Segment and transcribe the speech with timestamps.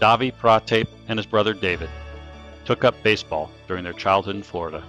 [0.00, 1.90] Davy Phrathep and his brother David
[2.64, 4.82] took up baseball during their childhood in Florida.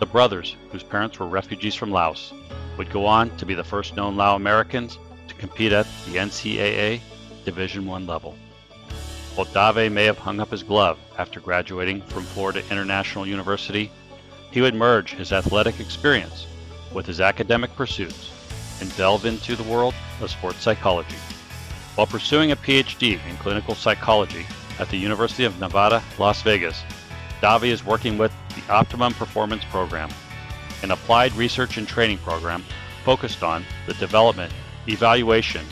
[0.00, 2.32] The brothers, whose parents were refugees from Laos,
[2.76, 7.00] would go on to be the first known Lao Americans to compete at the NCAA
[7.44, 8.34] Division I level.
[9.34, 13.90] While Dave may have hung up his glove after graduating from Florida International University,
[14.50, 16.46] he would merge his athletic experience
[16.92, 18.30] with his academic pursuits
[18.80, 21.16] and delve into the world of sports psychology.
[21.94, 24.46] While pursuing a PhD in clinical psychology
[24.80, 26.82] at the University of Nevada, Las Vegas,
[27.40, 30.10] Davy is working with the Optimum Performance Program,
[30.82, 32.64] an applied research and training program
[33.04, 34.52] focused on the development,
[34.88, 35.64] evaluation,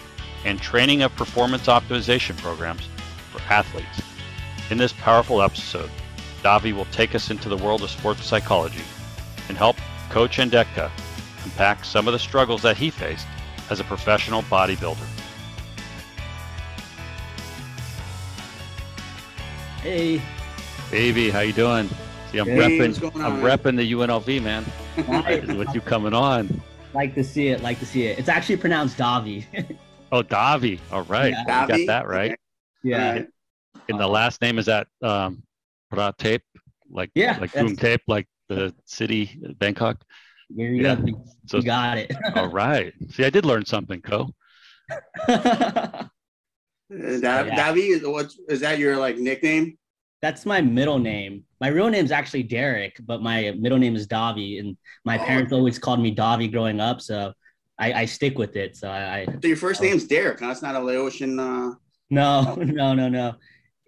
[0.45, 2.89] and training of performance optimization programs
[3.33, 4.01] for athletes.
[4.70, 5.91] In this powerful episode,
[6.45, 8.84] Davy will take us into the world of sports psychology
[9.48, 9.77] and help
[10.11, 10.89] Ko Chandetka
[11.45, 13.27] unpack some of the struggles that he faced
[13.70, 15.22] as a professional bodybuilder.
[19.83, 20.23] Hey.
[20.91, 21.89] Baby, how you doing?
[22.31, 23.01] See, I'm Hey, what's repping.
[23.12, 23.41] going I'm on?
[23.43, 25.56] repping the UNLV, man.
[25.59, 26.61] With you coming on.
[26.95, 27.62] Like to see it.
[27.62, 28.19] Like to see it.
[28.19, 29.47] It's actually pronounced Davy.
[30.12, 30.79] Oh, Davy.
[30.91, 31.62] All right, Yeah.
[31.62, 32.39] you got that right.
[32.83, 33.06] yeah.
[33.09, 33.29] Alright.
[33.89, 35.43] And the last name is that um,
[35.93, 36.41] Phrathep,
[36.91, 40.03] like Yeah, like that's- Boom Tape, like the city Bangkok.
[40.51, 40.95] You, you Yeah.
[40.97, 42.12] got- you So got it.
[42.37, 42.93] all right.
[43.11, 44.31] See, I did learn something, Ko.
[45.28, 46.09] Da-
[46.91, 47.56] Yeah.
[47.56, 49.78] Davy, is what is that your like nickname?
[50.23, 51.45] That's my middle name.
[51.61, 55.25] My real name's actually Derek, but my middle name is Davy, and my Oh.
[55.25, 57.33] parents always called me Davy growing up, so
[57.78, 58.77] I, I stick with it.
[58.77, 59.84] So I, I So your first Oh.
[59.84, 60.50] name's Derek, huh?
[60.50, 61.39] It's not a Laotian.
[61.41, 61.73] Uh,
[62.11, 63.34] no, no, no, no.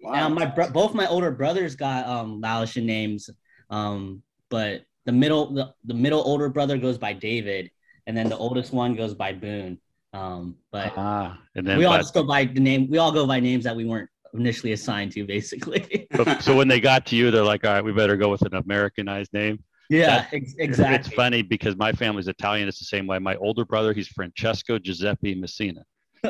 [0.01, 0.25] wow.
[0.25, 3.29] Um, my bro- both my older brothers got um Laotian names,
[3.69, 7.71] um, but the middle the, the middle older brother goes by David,
[8.07, 9.79] and then the oldest one goes by Boone.
[10.11, 12.89] Um, but and then we all just go by the name.
[12.89, 16.07] We all go by names that we weren't initially assigned to, basically.
[16.39, 18.55] so when they got to you, they're like, all right, we better go with an
[18.55, 19.63] Americanized name.
[19.89, 20.95] yeah, ex- exactly.
[20.95, 22.67] It's funny because my family's Italian.
[22.67, 23.19] It's the same way.
[23.19, 25.83] My older brother, he's Francesco Giuseppe Messina.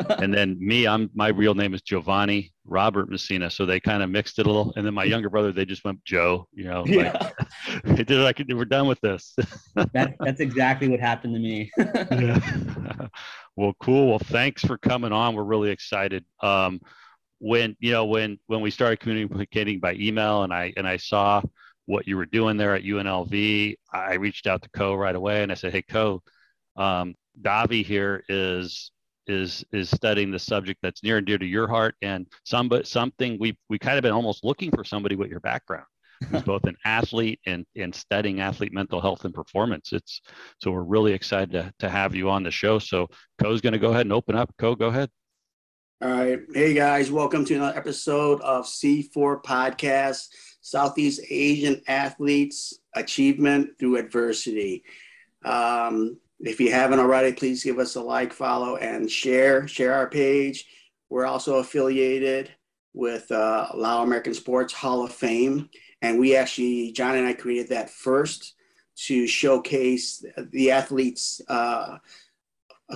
[0.19, 3.49] and then me, I'm my real name is Giovanni Robert Messina.
[3.49, 4.73] So they kind of mixed it a little.
[4.75, 6.47] And then my younger brother, they just went Joe.
[6.53, 9.35] You know, like, they're like, we're done with this.
[9.75, 11.71] that, that's exactly what happened to me.
[11.77, 13.07] Yeah.
[13.55, 14.09] well, cool.
[14.09, 15.35] Well, thanks for coming on.
[15.35, 16.25] We're really excited.
[16.41, 16.81] Um,
[17.39, 21.41] when you know when when we started communicating by email, and I and I saw
[21.85, 25.51] what you were doing there at UNLV, I reached out to Ko right away, and
[25.51, 26.21] I said, "Hey, Ko,
[26.75, 28.91] um, Davy here is."
[29.27, 32.85] Is is studying the subject that's near and dear to your heart, and some but
[32.85, 35.87] something we we kind of been almost looking for somebody with your background,
[36.29, 39.93] who's both an athlete and and studying athlete mental health and performance.
[39.93, 40.21] It's
[40.59, 42.77] so we're really excited to, to have you on the show.
[42.77, 43.07] So
[43.41, 44.53] Ko's going to go ahead and open up.
[44.59, 45.09] Ko, go ahead.
[46.01, 46.39] All right.
[46.53, 50.27] Hey guys, welcome to another episode of C4 Podcast,
[50.59, 54.83] Southeast Asian Athletes Achievement Through Adversity.
[55.45, 59.69] Um, if you haven't already, please give us a like, follow, and share.
[59.69, 60.65] Share our page.
[61.09, 62.51] We're also affiliated
[62.93, 65.69] with uh, Lao American Sports Hall of Fame.
[66.01, 68.55] And we actually, John and I created that first
[69.05, 71.99] to showcase the athletes uh,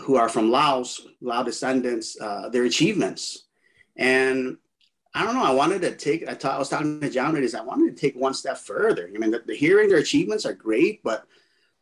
[0.04, 3.46] who are from Laos, Lao descendants, uh, their achievements.
[3.96, 4.58] And
[5.14, 5.44] I don't know.
[5.44, 6.28] I wanted to take.
[6.28, 7.36] I, I was talking to John.
[7.38, 9.10] Is I wanted to take one step further.
[9.14, 11.26] I mean, the, the hearing their achievements are great, but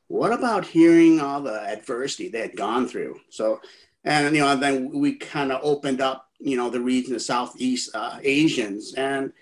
[0.08, 3.20] what about hearing all the adversity they had gone through?
[3.30, 3.60] So,
[4.06, 7.94] and you know, then we kind of opened up, you know, the region of Southeast
[7.94, 9.34] uh, Asians, and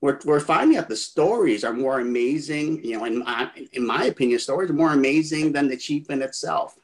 [0.00, 2.84] we're, we're finding that the stories are more amazing.
[2.84, 6.76] You know, in my, in my opinion, stories are more amazing than the achievement itself.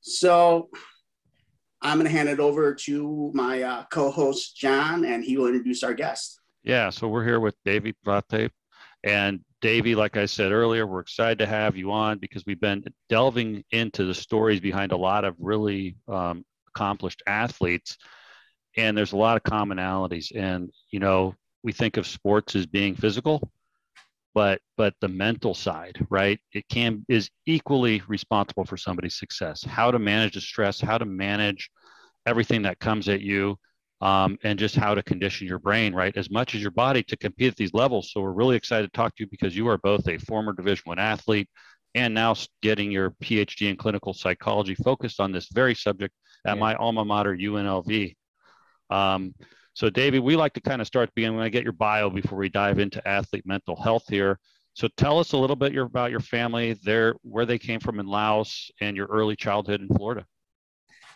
[0.00, 0.68] So
[1.82, 5.82] I'm going to hand it over to my uh, co-host John, and he will introduce
[5.82, 6.40] our guest.
[6.62, 6.90] Yeah.
[6.90, 8.50] So we're here with Davy Phrathep.
[9.02, 12.84] And Davy, like I said earlier, we're excited to have you on because we've been
[13.08, 17.96] delving into the stories behind a lot of really um, accomplished athletes.
[18.76, 20.34] And there's a lot of commonalities.
[20.34, 23.50] And, you know, we think of sports as being physical,
[24.34, 26.38] but but the mental side right?
[26.52, 29.64] It can is equally responsible for somebody's success.
[29.64, 31.70] How to manage the stress how to manage
[32.26, 33.56] everything that comes at you
[34.00, 36.16] um, and just how to condition your brain right?
[36.16, 38.12] As much as your body to compete at these levels.
[38.12, 40.82] So we're really excited to talk to you because you are both a former division
[40.86, 41.48] one athlete
[41.94, 46.14] and now getting your phd in clinical psychology focused on this very subject
[46.46, 46.60] at Yeah.
[46.60, 48.14] my alma mater unlv
[48.90, 49.34] um,
[49.74, 51.36] so, Davy, we like to kind of start beginning.
[51.36, 54.38] When I get your bio before we dive into athlete mental health here.
[54.74, 58.00] So, tell us a little bit your, about your family, their where they came from
[58.00, 60.26] in Laos, and your early childhood in Florida.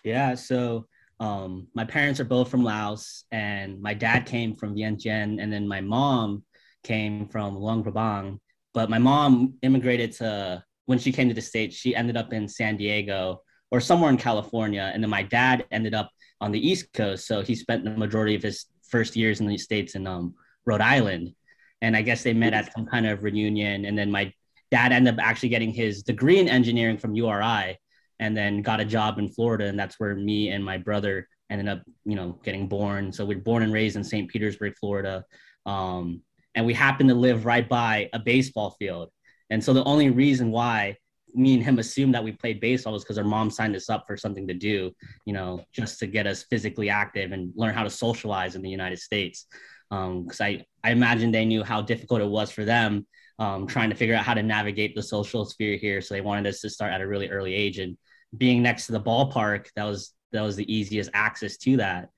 [0.04, 0.34] Yeah.
[0.34, 0.86] So
[1.18, 5.66] um, my parents are both from Laos, and my dad came from Vientiane, and then
[5.66, 6.44] my mom
[6.84, 8.38] came from Luang Prabang.
[8.74, 11.74] But my mom immigrated to when she came to the states.
[11.74, 13.40] She ended up in San Diego
[13.70, 16.10] or somewhere in California, and then my dad ended up
[16.40, 17.26] on the East Coast.
[17.26, 20.34] So he spent the majority of his first years in the states in um,
[20.66, 21.34] Rhode Island,
[21.80, 23.84] and I guess they met at some kind of reunion.
[23.84, 24.32] And then my
[24.70, 27.78] dad ended up actually getting his degree in engineering from URI
[28.20, 29.66] and then got a job in Florida.
[29.66, 33.12] And that's where me and my brother ended up, you know, getting born.
[33.12, 34.28] So we're born and raised in St.
[34.28, 35.24] Petersburg, Florida.
[35.66, 36.22] Um,
[36.54, 39.10] and we happened to live right by a baseball field.
[39.50, 40.96] And so the only reason why
[41.34, 44.04] me and him assumed that we played baseball was because our mom signed us up
[44.06, 44.92] for something to do,
[45.24, 48.70] you know, just to get us physically active and learn how to socialize in the
[48.70, 49.46] United States.
[49.90, 53.06] Because um, I, I imagine they knew how difficult it was for them
[53.38, 56.00] um, trying to figure out how to navigate the social sphere here.
[56.00, 57.96] So they wanted us to start at a really early age, and
[58.36, 62.10] being next to the ballpark, that was that was the easiest access to that.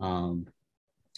[0.00, 0.46] Um,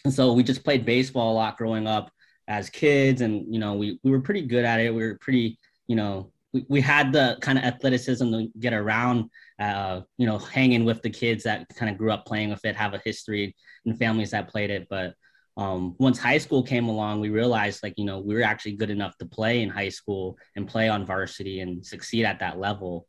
[0.04, 2.10] and so we just played baseball a lot growing up
[2.48, 4.94] as kids, and you know we we were pretty good at it.
[4.94, 9.28] We were pretty you know we, we had the kind of athleticism to get around,
[9.58, 12.76] uh, you know, hanging with the kids that kind of grew up playing with it,
[12.76, 13.54] have a history
[13.84, 14.86] and families that played it.
[14.88, 15.14] But
[15.56, 18.90] um, once high school came along, we realized like, you know, we were actually good
[18.90, 23.06] enough to play in high school and play on varsity and succeed at that level.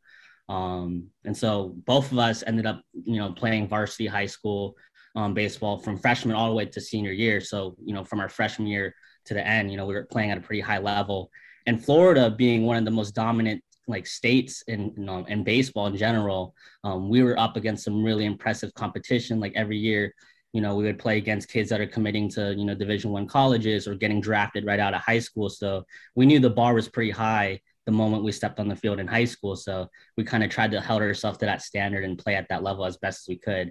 [0.48, 4.74] Um, and so both of us ended up, you know, playing varsity high school
[5.14, 7.40] um, baseball from freshman all the way to senior year.
[7.40, 8.94] So, you know, from our freshman year
[9.26, 11.30] to the end, you know, we were playing at a pretty high level.
[11.66, 15.86] And Florida being one of the most dominant like states in you know, in baseball
[15.86, 16.54] in general,
[16.84, 19.38] um, we were up against some really impressive competition.
[19.38, 20.12] Like every year,
[20.56, 23.26] you know we would play against kids that are committing to you know division one
[23.26, 25.50] colleges or getting drafted right out of high school.
[25.50, 25.84] So
[26.14, 29.06] we knew the bar was pretty high the moment we stepped on the field in
[29.06, 29.54] high school.
[29.54, 32.62] So we kind of tried to hold ourselves to that standard and play at that
[32.62, 33.70] level as best as we could.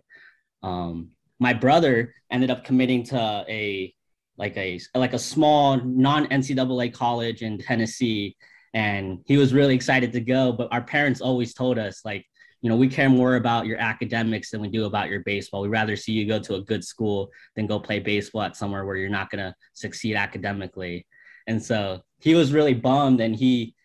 [0.62, 1.10] Um,
[1.40, 3.94] my brother ended up committing to a
[4.38, 8.36] like a like a small non ncaa college in tennessee
[8.74, 12.26] and he was really excited to go but our parents always told us like
[12.66, 15.62] you know, we care more about your academics than we do about your baseball.
[15.62, 18.86] We'd rather see you go to a good school than go play baseball at somewhere
[18.86, 21.06] where you're not going to succeed academically.
[21.46, 23.76] And so he was really bummed and he,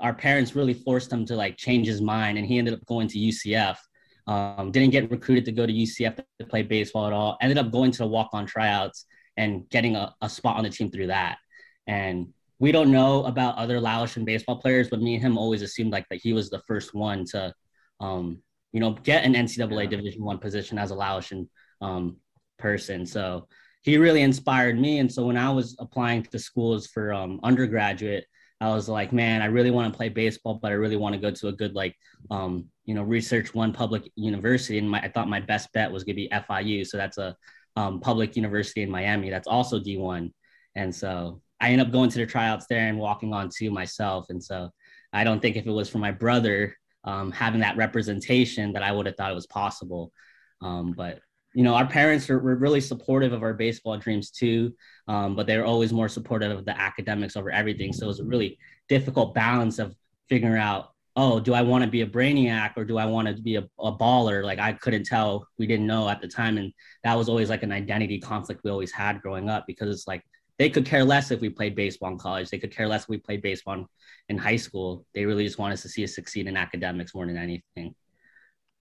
[0.00, 3.08] our parents really forced him to like change his mind and he ended up going
[3.08, 3.78] to UCF.
[4.26, 7.38] Um, didn't get recruited to go to UCF to play baseball at all.
[7.40, 9.06] Ended up going to the walk-on tryouts
[9.38, 11.38] and getting a, a spot on the team through that.
[11.86, 15.92] And we don't know about other Laotian baseball players, but me and him always assumed
[15.92, 17.54] like that he was the first one to
[18.00, 18.42] um,
[18.72, 19.90] you know, get an NCAA yeah.
[19.90, 21.48] Division One position as a Laotian
[21.80, 22.16] um,
[22.58, 23.06] person.
[23.06, 23.48] So
[23.82, 24.98] he really inspired me.
[24.98, 28.26] And so when I was applying to schools for um, undergraduate,
[28.60, 31.20] I was like, man, I really want to play baseball, but I really want to
[31.20, 31.94] go to a good like,
[32.30, 34.78] um, you know, research one public university.
[34.78, 36.84] And my, I thought my best bet was going to be FIU.
[36.84, 37.36] So that's a
[37.78, 39.30] um, public university in Miami.
[39.30, 40.32] That's also D1.
[40.74, 44.26] And so I ended up going to the tryouts there and walking on to myself.
[44.30, 44.70] And so
[45.12, 48.90] I don't think if it was for my brother um, having that representation that I
[48.90, 50.12] would have thought it was possible.
[50.60, 51.20] Um, but
[51.54, 54.74] you know, our parents were, were, really supportive of our baseball dreams too,
[55.06, 57.92] um, but they were always more supportive of the academics over everything.
[57.92, 58.58] So it was a really
[58.88, 59.94] difficult balance of
[60.28, 63.34] figuring out, oh, do I want to be a brainiac or do I want to
[63.34, 64.44] be a, a baller?
[64.44, 66.72] Like I couldn't tell, we didn't know at the time, and
[67.02, 70.22] that was always like an identity conflict we always had growing up because it's like
[70.60, 72.50] they could care less if we played baseball in college.
[72.50, 73.86] They could care less if we played baseball
[74.28, 75.04] in high school.
[75.12, 77.96] They really just want us to see us succeed in academics more than anything.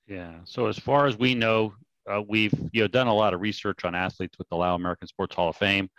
[0.07, 0.35] Yeah.
[0.45, 1.73] So as far as we know,
[2.07, 5.07] uh, we've you know done a lot of research on athletes with the Lao American
[5.07, 5.89] Sports Hall of Fame.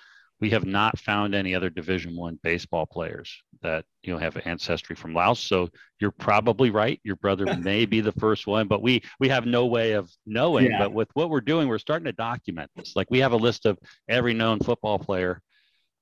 [0.41, 4.95] We have not found any other Division One baseball players that you know have ancestry
[4.95, 5.41] from Laos.
[5.41, 5.69] So
[6.01, 7.01] you're probably right.
[7.03, 10.67] Your brother may be the first one, but we we have no way of knowing.
[10.67, 10.79] Yeah.
[10.79, 12.95] But with what we're doing, we're starting to document this.
[12.95, 13.79] Like we have a list of
[14.09, 15.43] every known football player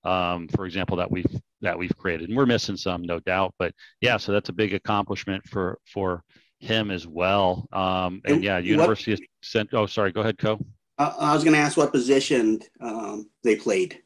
[0.07, 1.26] um, for example, that we've
[1.62, 2.28] that we've created.
[2.28, 3.55] And we're missing some, no doubt.
[3.59, 6.23] But yeah, so that's a big accomplishment for for
[6.61, 7.66] him as well.
[7.73, 9.71] Um, and, yeah, University what, of Cent.
[9.73, 10.12] Oh, sorry.
[10.12, 10.64] Go ahead, Ko.
[10.99, 14.00] I was going to ask what position um, they played.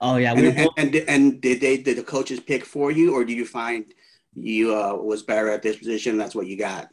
[0.00, 3.14] Oh yeah, we and, and, and, and, did they did the coaches pick for you,
[3.14, 3.92] or do you find
[4.34, 6.18] you uh, was better at this position?
[6.18, 6.88] that's what you got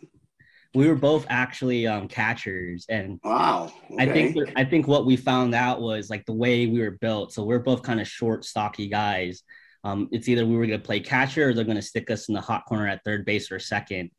[0.76, 4.04] we were both actually um, catchers, and wow, okay.
[4.04, 7.32] I think I think what we found out was like the way we were built.
[7.32, 9.44] So we're both kind of short, stocky guys.
[9.84, 12.28] Um, it's either we were going to play catcher or they're going to stick us
[12.28, 14.10] in the hot corner at third base or second.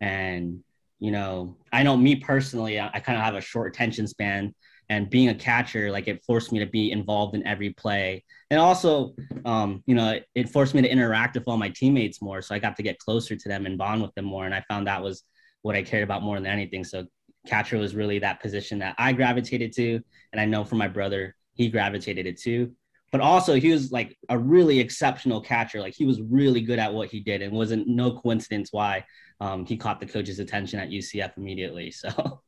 [0.00, 0.60] And
[0.98, 4.54] you know, I know me personally, I, I kind of have a short attention span,
[4.88, 8.60] and being a catcher, like it forced me to be involved in every play, and
[8.60, 12.42] also, um, you know, it, forced me to interact with all my teammates more.
[12.42, 14.62] So I got to get closer to them and bond with them more, and I
[14.68, 15.22] found that was
[15.62, 16.84] what I cared about more than anything.
[16.84, 17.06] So
[17.46, 20.00] catcher was really that position that I gravitated to,
[20.32, 22.72] and I know for my brother he gravitated it too.
[23.10, 25.80] But also he was like a really exceptional catcher.
[25.80, 29.04] Like he was really good at what he did, and wasn't no coincidence why
[29.40, 31.92] um, he caught the coach's attention at UCF immediately.
[32.02, 32.42] So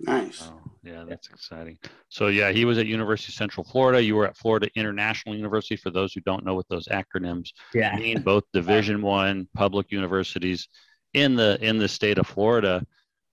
[0.00, 0.42] nice.
[0.42, 1.78] Oh, yeah, that's exciting.
[2.08, 4.02] So yeah, he was at University of Central Florida.
[4.02, 5.76] You were at Florida International University.
[5.76, 7.96] For those who don't know what those acronyms yeah.
[7.96, 10.68] mean, both Division One public universities
[11.14, 12.84] in the in the state of Florida.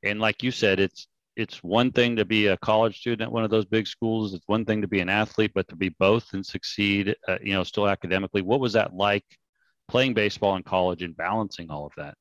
[0.03, 3.43] And like you said, it's it's one thing to be a college student at one
[3.43, 4.33] of those big schools.
[4.33, 7.53] It's one thing to be an athlete, but to be both and succeed, uh, you
[7.53, 8.41] know, still academically.
[8.41, 9.25] What was that like
[9.87, 12.15] playing baseball in college and balancing all of that?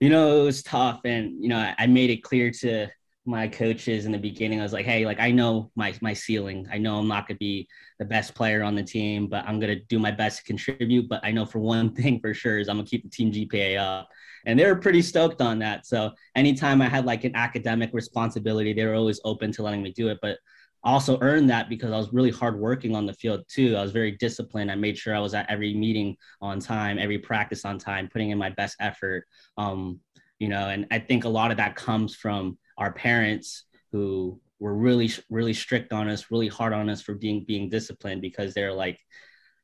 [0.00, 2.88] You know, it was tough, and you know, I, I made it clear to
[3.26, 4.60] my coaches in the beginning.
[4.60, 6.66] I was like, hey, like I know my my ceiling.
[6.72, 9.80] I know I'm not gonna be the best player on the team, but I'm gonna
[9.88, 11.08] do my best to contribute.
[11.08, 13.78] But I know for one thing for sure is I'm gonna keep the team GPA
[13.78, 14.08] up.
[14.46, 15.86] And they were pretty stoked on that.
[15.86, 19.92] So anytime I had like an academic responsibility, they were always open to letting me
[19.92, 20.18] do it.
[20.22, 20.38] But
[20.82, 23.76] also earned that because I was really hard working on the field too.
[23.76, 24.70] I was very disciplined.
[24.70, 28.30] I made sure I was at every meeting on time, every practice on time, putting
[28.30, 29.26] in my best effort.
[29.58, 30.00] Um,
[30.38, 34.74] you know, and I think a lot of that comes from our parents who were
[34.74, 38.72] really really strict on us really hard on us for being being disciplined because they're
[38.72, 38.98] like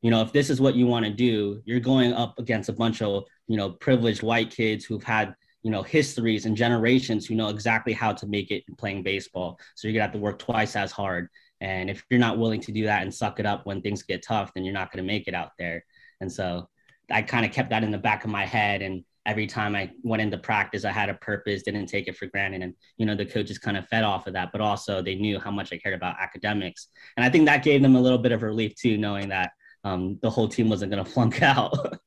[0.03, 2.73] you know if this is what you want to do you're going up against a
[2.73, 5.35] bunch of you know privileged white kids who've had
[5.67, 9.59] you know histories and generations who know exactly how to make it playing baseball.
[9.75, 11.29] So you're gonna have to work twice as hard.
[11.61, 14.23] And if you're not willing to do that and suck it up when things get
[14.23, 15.85] tough then you're not to make it out there.
[16.21, 16.69] And so
[17.11, 19.91] i kind of kept that in the back of my head and every time I
[20.03, 22.63] went into practice, I had a purpose, didn't take it for granted.
[22.63, 25.41] And, you know, the coaches kind of fed off of that, but also they knew
[25.41, 26.89] how much I cared about academics.
[27.17, 29.51] And I think that gave them a little bit of relief too, knowing that
[29.83, 31.99] um, the whole team wasn't going to flunk out.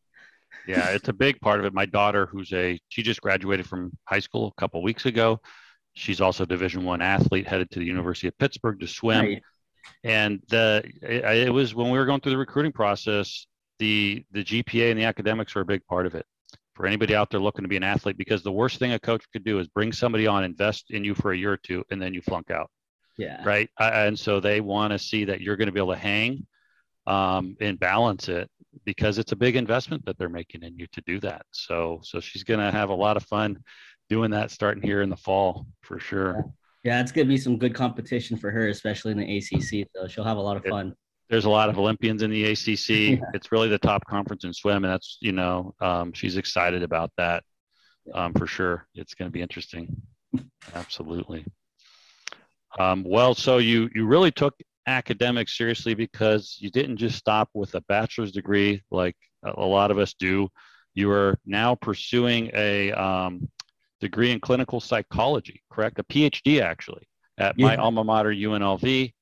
[0.66, 1.74] yeah, it's a big part of it.
[1.74, 5.42] My daughter, who's a, she just graduated from high school a couple weeks ago.
[5.94, 9.26] She's also a division one athlete headed to the University of Pittsburgh to swim.
[9.26, 9.44] Right.
[10.06, 13.46] And the, it, it was when we were going through the recruiting process,
[13.80, 16.26] the, the GPA and the academics are a big part of it
[16.80, 19.26] for anybody out there looking to be an athlete because the worst thing a coach
[19.34, 22.02] could do is bring somebody on, invest in you for a year or two, and
[22.02, 22.72] then you flunk out.
[23.18, 23.44] Yeah.
[23.44, 23.70] Right.
[23.78, 26.48] and so they want to see that you're going to be able to hang
[27.06, 28.50] um, and balance it
[28.86, 31.42] because it's a big investment that they're making in you to do that.
[31.52, 33.58] So, so she's going to have a lot of fun
[34.10, 36.46] doing that starting here in the fall for sure.
[36.86, 39.86] Yeah, it's going to be some good competition for her, especially in the ACC.
[39.94, 40.94] So she'll have a lot of fun
[41.30, 42.90] there's a lot of Olympians in the ACC.
[43.20, 43.26] Yeah.
[43.34, 47.12] It's really the top conference in swim, and that's you know um, she's excited about
[47.18, 47.44] that
[48.14, 48.88] um, for sure.
[48.96, 50.02] It's going to be interesting.
[50.76, 51.46] Absolutely.
[52.78, 54.56] Um, well, so you you really took
[54.88, 59.98] academics seriously because you didn't just stop with a bachelor's degree like a, lot of
[60.00, 60.50] us do.
[60.94, 63.50] You are now pursuing a um,
[64.02, 66.00] degree in clinical psychology, correct?
[66.00, 67.08] A PhD actually
[67.38, 67.68] at yeah.
[67.68, 69.14] my alma mater, UNLV.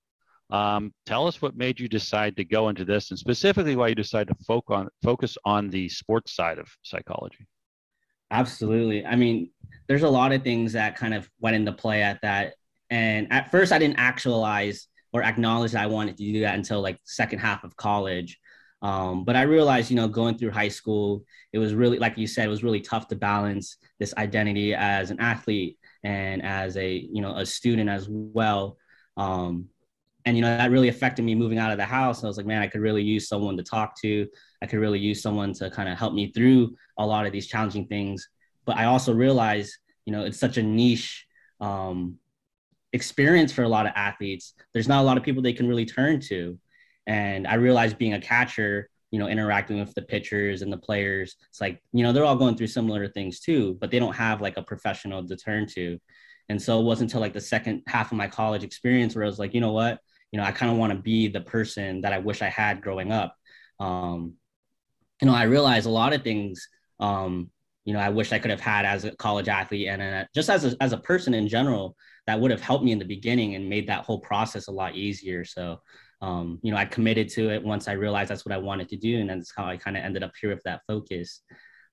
[0.49, 3.95] Um, tell us what made you decide to go into this and specifically why you
[3.95, 7.45] decided to focus on, focus on the sports side of psychology.
[8.31, 9.05] Absolutely.
[9.05, 9.51] I mean,
[9.87, 12.53] there's a lot of things that kind of went into play at that.
[12.89, 16.81] And at first, I didn't actualize or acknowledge that I wanted to do that until
[16.81, 18.39] like second half of college.
[18.81, 22.27] Um, but I realized, you know, going through high school, it was really, like you
[22.27, 26.93] said, it was really tough to balance this identity as an athlete and as a,
[26.93, 28.77] you know, a student as well.
[29.15, 29.69] Um,
[30.27, 32.21] and you know that really affected me moving out of the house.
[32.21, 34.27] I was like man i could really use someone to talk to.
[34.61, 37.47] I could really use someone to kind of help me through a lot of these
[37.47, 38.27] challenging things.
[38.65, 39.73] But i also realized
[40.05, 41.25] you know it's such a niche
[41.61, 42.17] um,
[42.91, 44.53] experience for a lot of athletes.
[44.73, 46.59] There's not a lot of people they can really turn to.
[47.07, 51.37] And i realized being a catcher you know interacting with the pitchers and the players
[51.49, 54.41] it's like you know they're all going through similar things too but they don't have
[54.41, 55.97] like a professional to turn to.
[56.49, 59.31] And so it wasn't until like the second half of my college experience where i
[59.33, 62.01] was like you know what you know, I kind of want to be the person
[62.01, 63.35] that I wish I had growing up.
[63.79, 64.33] Um,
[65.21, 66.67] you know, I realized a lot of things,
[66.99, 67.49] um,
[67.85, 70.49] you know, I wish I could have had as a college athlete and uh, just
[70.49, 71.95] as a, as a person in general
[72.27, 74.95] that would have helped me in the beginning and made that whole process a lot
[74.95, 75.45] easier.
[75.45, 75.79] So,
[76.21, 78.97] um, you know, I committed to it once I realized that's what I wanted to
[78.97, 79.19] do.
[79.19, 81.41] And that's how I kind of ended up here with that focus.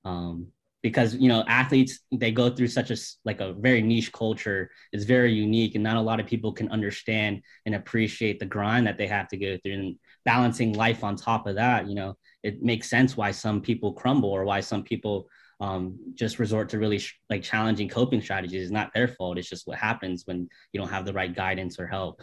[0.03, 0.47] Um,
[0.85, 4.69] because you know athletes they go through such a like a very niche culture.
[4.93, 8.85] It's very unique and not a lot of people can understand and appreciate the grind
[8.85, 9.73] that they have to go through.
[9.73, 13.93] And balancing life on top of that you know it makes sense why some people
[13.93, 15.27] crumble or why some people
[15.59, 18.61] um, just resort to really sh- like challenging coping strategies.
[18.61, 19.39] It's not their fault.
[19.39, 22.21] It's just what happens when you don't have the right guidance or help.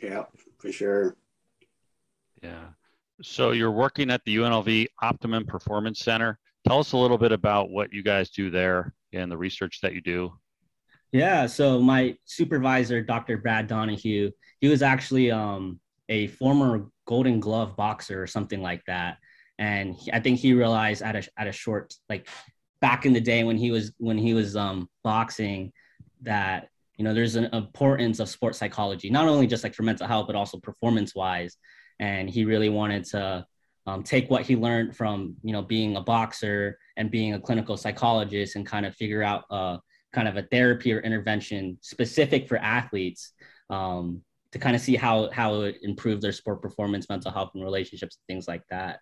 [0.00, 0.26] Yeah
[0.58, 1.16] for sure.
[2.40, 2.66] Yeah.
[3.22, 7.70] So you're working at the unlv optimum performance center Tell us a little bit about
[7.70, 10.32] what you guys do there and the research that you do.
[11.12, 11.46] Yeah.
[11.46, 13.38] So my supervisor, Dr.
[13.38, 19.18] Brad Donohue, he was actually um, a former Golden Glove boxer or something like that,
[19.58, 22.28] and he, I think he realized at a at a short like
[22.80, 25.72] back in the day when he was when he was um, boxing
[26.22, 30.06] that you know there's an importance of sports psychology not only just like for mental
[30.06, 31.56] health but also performance wise
[32.00, 33.46] and he really wanted to
[33.86, 37.76] um, take what he learned from you know being a boxer and being a clinical
[37.76, 39.78] psychologist and kind of figure out uh,
[40.12, 43.32] kind of a therapy or intervention specific for athletes
[43.70, 47.62] um, to kind of see how how it improved their sport performance mental health and
[47.62, 49.00] relationships and things like that.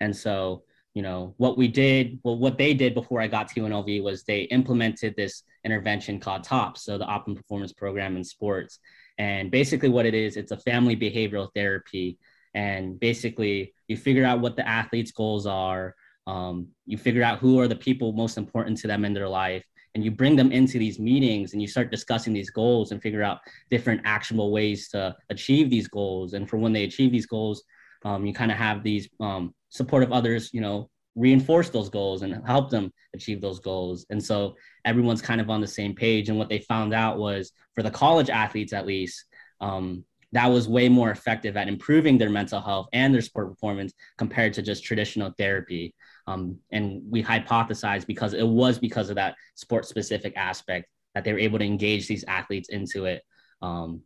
[0.00, 3.60] And so you know what we did well what they did before i got to
[3.60, 8.78] unlv was they implemented this intervention called TOPPS so the optimum performance program in sports.
[9.18, 12.18] And basically what it is it's a family behavioral therapy
[12.64, 13.56] and basically
[13.88, 15.94] you figure out what the athlete's goals are
[16.26, 19.64] um, you figure out who are the people most important to them in their life
[19.94, 23.22] and you bring them into these meetings and you start discussing these goals and figure
[23.28, 23.38] out
[23.70, 27.58] different actionable ways to achieve these goals and for when they achieve these goals
[28.04, 32.46] um, you kind of have these um, supportive others, you know, reinforce those goals and
[32.46, 34.06] help them achieve those goals.
[34.10, 36.28] And so everyone's kind of on the same page.
[36.28, 39.24] And what they found out was for the college athletes, at least,
[39.60, 43.92] um, that was way more effective at improving their mental health and their sport performance
[44.18, 45.94] compared to just traditional therapy.
[46.26, 51.32] Um, and we hypothesized because it was because of that sport specific aspect that they
[51.32, 53.22] were able to engage these athletes into it.
[53.62, 54.02] Um,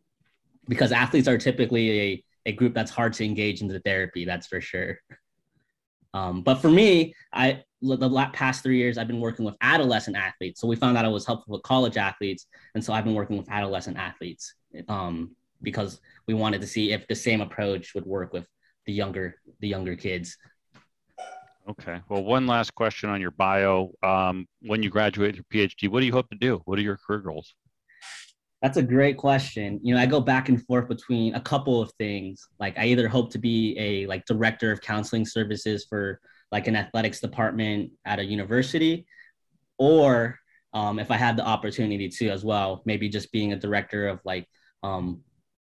[0.68, 4.60] because athletes are typically a, a group that's hard to engage into therapy, that's for
[4.60, 4.98] sure.
[6.14, 10.60] Um, but for me, I the past three years I've been working with adolescent athletes.
[10.60, 13.36] So we found out it was helpful with college athletes, and so I've been working
[13.36, 14.54] with adolescent athletes
[14.88, 18.46] um, because we wanted to see if the same approach would work with
[18.86, 20.36] the younger the younger kids.
[21.68, 22.00] Okay.
[22.08, 23.92] Well, one last question on your bio.
[24.02, 26.60] Um, when you graduate your PhD, what do you hope to do?
[26.64, 27.54] What are your career goals?
[28.62, 29.80] That's a great question.
[29.82, 32.46] You know, I go back and forth between a couple of things.
[32.60, 36.20] Like I either hope to be a like director of counseling services for
[36.50, 39.06] like an athletics department at a university,
[39.78, 40.38] or
[40.74, 44.20] um, if I had the opportunity to as well, maybe just being a director of
[44.24, 44.46] like
[44.82, 45.22] um,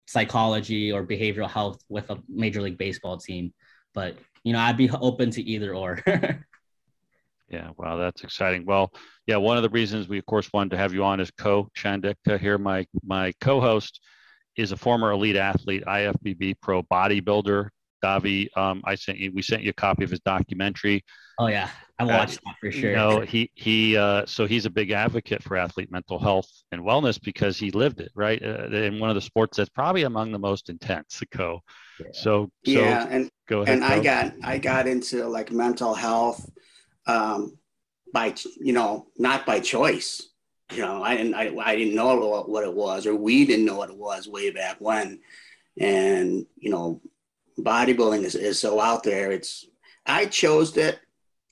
[0.07, 3.53] psychology or behavioral health with a major league baseball team.
[3.95, 6.03] But you know, I'd be open to either or.
[7.49, 8.67] Yeah, wow, that's exciting.
[8.67, 8.93] Well,
[9.27, 11.71] yeah, one of the reasons we, of course, wanted to have you on is Ko
[11.77, 12.59] Chandetka here.
[12.59, 14.01] My my co-host
[14.57, 17.69] is a former elite athlete, IFBB pro bodybuilder.
[18.03, 19.31] Davy, um, I sent you.
[19.33, 21.05] We sent you a copy of his documentary.
[21.39, 21.69] Oh yeah,
[21.99, 22.91] I watched uh, that for sure.
[22.91, 23.97] You know, he he.
[23.97, 28.01] Uh, so he's a big advocate for athlete mental health and wellness because he lived
[28.01, 31.23] it right uh, in one of the sports that's probably among the most intense.
[31.31, 31.61] Ko.
[31.99, 32.07] Yeah.
[32.13, 33.77] So, so yeah, and go ahead.
[33.77, 36.49] And I got I got into like mental health
[37.07, 37.59] um,
[38.13, 40.23] by you know not by choice.
[40.73, 43.77] You know, I didn't I, I didn't know what it was, or we didn't know
[43.77, 45.21] what it was way back when.
[45.79, 47.01] And you know,
[47.59, 49.31] bodybuilding is, is so out there.
[49.31, 49.67] It's
[50.07, 50.99] I chose it.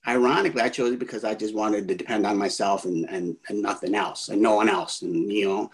[0.06, 3.62] Ironically, I chose it because I just wanted to depend on myself and and, and
[3.62, 5.70] nothing else, and no one else, and you know,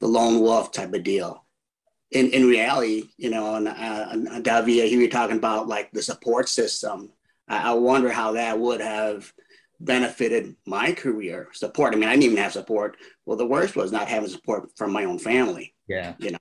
[0.00, 1.44] the lone wolf type of deal.
[2.10, 6.48] In, in reality, you know, and uh, Davia, he was talking about like the support
[6.48, 7.12] system
[7.50, 9.30] I, I wonder how that would have
[9.80, 11.92] benefited my career support.
[11.92, 12.96] I mean, I didn't even have support.
[13.26, 15.74] Well, the worst was not having support from my own family.
[15.88, 16.14] Yeah.
[16.18, 16.38] You know,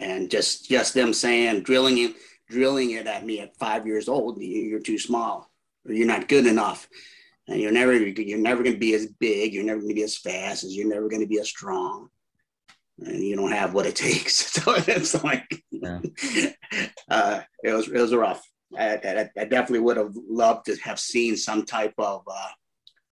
[0.00, 2.16] and just just them saying, drilling it,
[2.50, 5.47] drilling it at me at five years old, you're too small,
[5.88, 6.88] you're not good enough.
[7.46, 10.64] And you're never you're never gonna be as big, you're never gonna be as fast,
[10.64, 12.08] as you're never gonna be as strong.
[12.98, 14.34] And you don't have what it takes.
[14.34, 16.00] So it's like yeah.
[17.10, 18.42] uh, it was it was rough.
[18.76, 22.48] I, I, I, definitely would have loved to have seen some type of uh,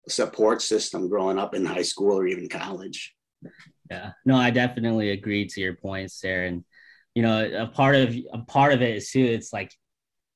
[0.09, 3.15] support system growing up in high school or even college.
[3.89, 6.65] Yeah, no, I definitely agree to your points there, and
[7.13, 9.23] you know, a part of a part of it is too.
[9.23, 9.71] It's like,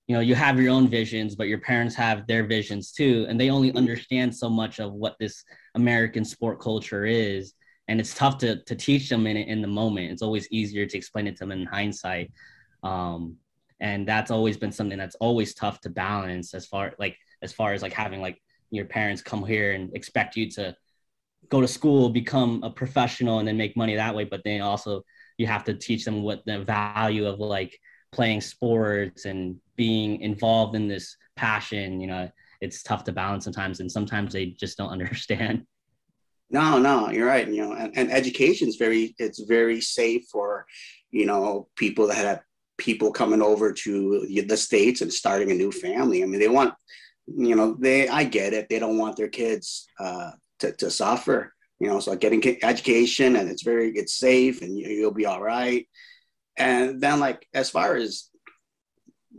[0.09, 3.39] you know, you have your own visions, but your parents have their visions too, and
[3.39, 5.43] they only understand so much of what this
[5.75, 7.53] American sport culture is,
[7.87, 10.11] and it's tough to to teach them in in the moment.
[10.11, 12.31] It's always easier to explain it to them in hindsight.
[12.81, 13.37] Um,
[13.79, 17.73] and that's always been something that's always tough to balance as far like as far
[17.73, 18.41] as like having like
[18.71, 20.75] your parents come here and expect you to
[21.49, 25.03] go to school become a professional and then make money that way but then also
[25.37, 27.79] you have to teach them what the value of like
[28.11, 33.79] playing sports and being involved in this passion you know it's tough to balance sometimes
[33.79, 35.63] and sometimes they just don't understand
[36.51, 40.65] no no you're right you know and, and education is very it's very safe for
[41.11, 42.41] you know people that have
[42.79, 46.23] people coming over to the states and starting a new family.
[46.23, 46.73] I mean, they want,
[47.27, 48.69] you know, they I get it.
[48.69, 53.49] They don't want their kids uh, to to suffer, you know, so getting education and
[53.49, 55.87] it's very, it's safe and you, will be all right.
[56.57, 58.29] And then like, as far as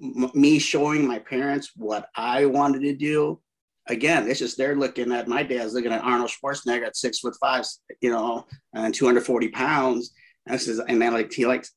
[0.02, 3.40] m- me showing my parents what I wanted to do,
[3.88, 7.34] again, it's just they're looking at my dad's looking at Arnold Schwarzenegger at six foot
[7.40, 7.64] five,
[8.00, 10.12] you know, and 240 pounds.
[10.46, 11.70] And says, and then like he likes,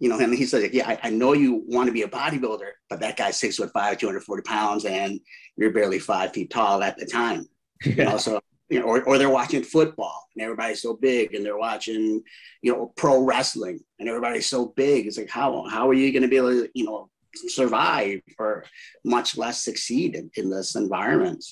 [0.00, 2.08] you know, and he says, like, yeah, I, I, know you want to be a
[2.08, 5.20] bodybuilder, but that guy's six foot five, 240 pounds, and
[5.56, 7.46] you're barely five feet tall at the time.
[7.84, 7.92] Yeah.
[7.92, 11.44] You know, so you know, or, or they're watching football and everybody's so big and
[11.44, 12.22] they're watching,
[12.62, 15.06] you know, pro wrestling and everybody's so big.
[15.06, 18.64] It's like, how, how are you going to be able to, you know, survive or
[19.04, 21.44] much less succeed in, in this environment?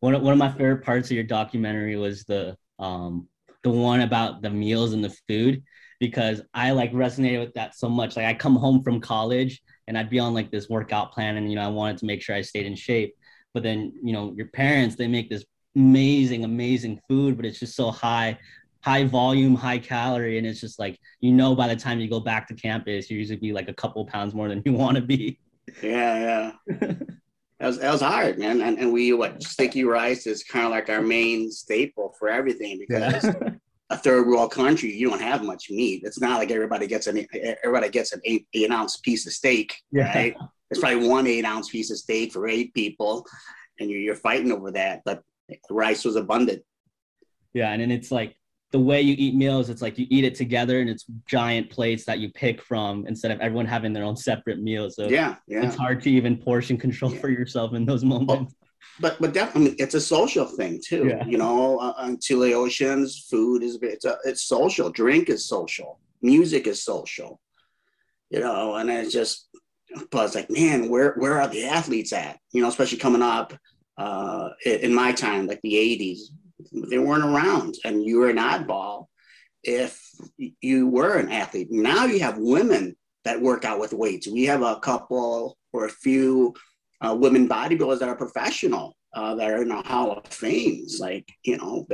[0.00, 3.28] One of, one of my favorite parts of your documentary was the, um,
[3.62, 5.62] the one about the meals and the food
[6.00, 8.16] because I like resonated with that so much.
[8.16, 11.48] Like I come home from college and I'd be on like this workout plan and,
[11.48, 13.14] you know, I wanted to make sure I stayed in shape
[13.54, 15.44] but then you know your parents they make this
[15.74, 18.38] amazing, amazing food, but it's just so high,
[18.82, 20.38] high volume, high calorie.
[20.38, 23.18] And it's just like, you know, by the time you go back to campus, you
[23.18, 25.38] usually be like a couple pounds more than you want to be.
[25.82, 26.76] Yeah, yeah.
[26.80, 28.60] that was, that was hard, man.
[28.60, 32.84] And, and we, what, sticky rice is kind of like our main staple for everything
[32.86, 33.50] because yeah.
[33.90, 36.02] a third world country, you don't have much meat.
[36.04, 37.24] It's not like everybody gets an,
[37.62, 40.12] everybody gets an eight, eight ounce piece of steak, yeah.
[40.12, 40.36] right?
[40.70, 43.26] It's probably one eight ounce piece of steak for eight people
[43.78, 45.02] and you're, you're fighting over that.
[45.04, 45.22] But
[45.70, 46.62] rice was abundant.
[47.54, 48.34] Yeah, and then it's like
[48.72, 52.04] the way you eat meals, it's like you eat it together and it's giant plates
[52.06, 54.96] that you pick from instead of everyone having their own separate meals.
[54.96, 55.64] So yeah, yeah.
[55.64, 57.20] it's hard to even portion control yeah.
[57.20, 58.54] for yourself in those moments.
[59.00, 61.06] but but definitely it's a social thing too.
[61.06, 61.24] Yeah.
[61.26, 64.90] You know, uh, until the oceans, food is it's a, it's social.
[64.90, 66.00] Drink is social.
[66.22, 67.40] Music is social.
[68.30, 69.48] You know, and it's just
[70.10, 72.38] but it's like, man, where where are the athletes at?
[72.52, 73.52] You know, especially coming up
[73.98, 76.20] uh, in my time, like the 80s,
[76.72, 79.06] they weren't around and you were an oddball
[79.64, 80.00] if
[80.60, 81.68] you were an athlete.
[81.70, 84.26] Now you have women that work out with weights.
[84.26, 86.54] We have a couple or a few
[87.00, 90.86] uh, women bodybuilders that are professional uh, that are in the Hall of Fame.
[90.98, 91.86] Like, you know,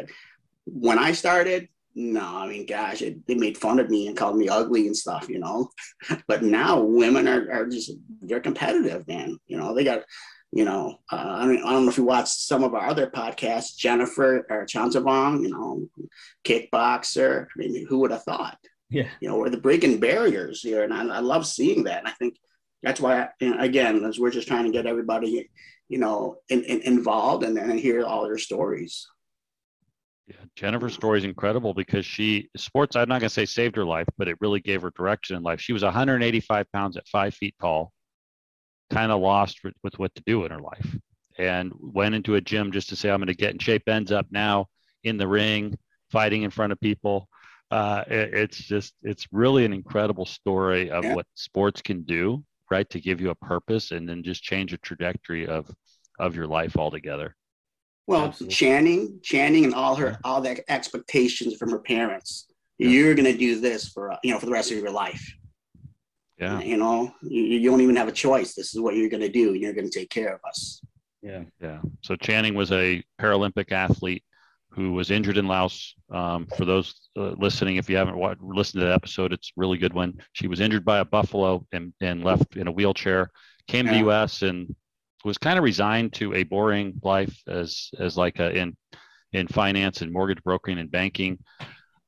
[0.67, 4.37] when I started, no, I mean, gosh, it, they made fun of me and called
[4.37, 5.71] me ugly and stuff, you know.
[6.29, 9.39] but now women are, are just, they're competitive, man.
[9.47, 10.05] You know, they got
[10.53, 13.09] you know, uh, I, mean, I don't know if you watched some of our other
[13.11, 15.87] podcasts, Jennifer or Chansabong, you know,
[16.45, 17.45] kickboxer.
[17.45, 18.59] I mean, who would have thought?
[18.89, 19.09] Yeah.
[19.21, 20.85] You know, we're the breaking barriers here.
[20.85, 21.99] And I, I love seeing that.
[21.99, 22.37] And I think
[22.83, 25.51] that's why, I, you know, again, as we're just trying to get everybody,
[25.89, 29.07] you know, in, in, involved and then hear all their stories.
[30.29, 32.97] Yeah, Jennifer's story is incredible because she sports.
[32.97, 35.43] I'm not going to say saved her life, but it really gave her direction in
[35.43, 35.61] life.
[35.61, 37.93] She was 185 pounds at five feet tall
[38.91, 40.97] kind of lost with, with what to do in her life
[41.39, 44.13] and went into a gym just to say, I'm going to get in shape, ends
[44.13, 44.67] up now
[45.05, 45.79] in the ring,
[46.11, 47.29] fighting in front of people.
[47.71, 52.89] Uh, it, it's just, it's really an incredible story of what sports can do, right?
[52.91, 55.71] To give you a purpose and then just change the trajectory of,
[56.19, 57.37] of your life altogether.
[58.07, 58.55] Well, Absolutely.
[58.55, 62.47] Channing, Channing and all her, all the expectations from her parents.
[62.79, 62.89] Yeah.
[62.89, 65.35] You're going to do this for, you know, for the rest of your life.
[66.39, 66.61] Yeah.
[66.61, 68.55] You know, you, you don't even have a choice.
[68.55, 69.55] This is what you're going to do.
[69.55, 70.81] You're going to take care of us.
[71.23, 71.45] Yeah.
[71.61, 71.81] Yeah.
[72.03, 74.23] So Channing was a Paralympic athlete
[74.71, 75.95] who was injured in Laos.
[76.13, 79.61] Um, for those uh, listening, if you haven't watched, listened to the episode, it's a
[79.61, 80.15] really good one.
[80.33, 83.31] She was injured by a buffalo and, and left in a wheelchair,
[83.67, 83.93] came yeah.
[83.93, 84.43] to the U.S.
[84.43, 84.75] and
[85.25, 88.77] was kind of resigned to a boring life as as like a, in
[89.33, 91.39] in finance and mortgage brokering and banking,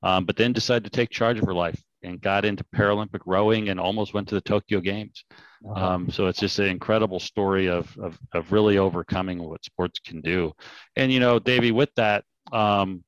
[0.03, 3.68] um, but then decided to take charge of her life and got into Paralympic rowing
[3.68, 5.24] and almost went to the Tokyo Games.
[5.68, 5.86] Uh-huh.
[5.86, 10.20] Um, so it's just an incredible story of, of, of really overcoming what sports can
[10.20, 10.52] do.
[10.96, 13.04] And you know, Davy, with that, um,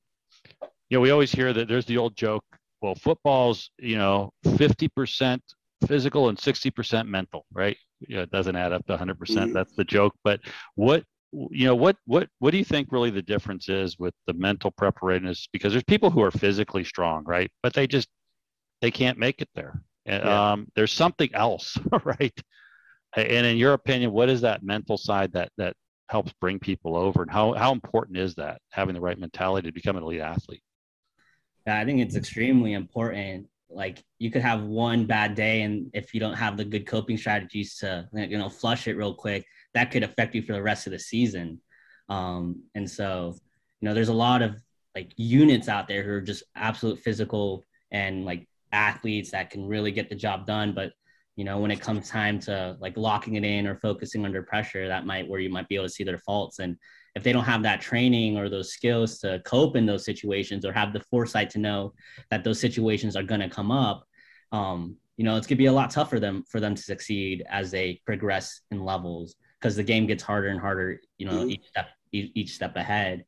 [0.89, 2.43] you know, we always hear that there's the old joke.
[2.81, 5.39] Well, football's you know 50%
[5.87, 7.77] physical and 60% mental, right?
[8.01, 9.17] You know, it doesn't add up to 100%.
[9.17, 9.53] percent mm-hmm.
[9.53, 10.13] That's the joke.
[10.23, 10.41] But
[10.75, 11.03] what
[11.33, 14.69] you know what what what do you think really the difference is with the mental
[14.71, 18.07] preparedness because there's people who are physically strong right but they just
[18.83, 19.81] they can't make it there.
[20.05, 20.51] Yeah.
[20.51, 22.37] Um, there's something else, right?
[23.15, 25.73] And in your opinion, what is that mental side that that
[26.09, 29.73] helps bring people over, and how how important is that having the right mentality to
[29.73, 30.61] become an elite athlete?
[31.65, 33.47] Yeah, I think it's extremely important.
[33.69, 37.17] Like you could have one bad day, and if you don't have the good coping
[37.17, 40.87] strategies to you know flush it real quick, that could affect you for the rest
[40.87, 41.61] of the season.
[42.09, 43.33] Um, and so,
[43.79, 44.61] you know, there's a lot of
[44.93, 49.91] like units out there who are just absolute physical and like athletes that can really
[49.91, 50.73] get the job done.
[50.73, 50.91] But
[51.35, 54.87] you know when it comes time to like locking it in or focusing under pressure
[54.87, 56.77] that might where you might be able to see their faults and
[57.15, 60.73] if they don't have that training or those skills to cope in those situations or
[60.73, 61.93] have the foresight to know
[62.31, 64.03] that those situations are going to come up
[64.51, 67.43] um, you know it's going to be a lot tougher them for them to succeed
[67.49, 71.51] as they progress in levels because the game gets harder and harder you know mm-hmm.
[71.51, 73.25] each step each step ahead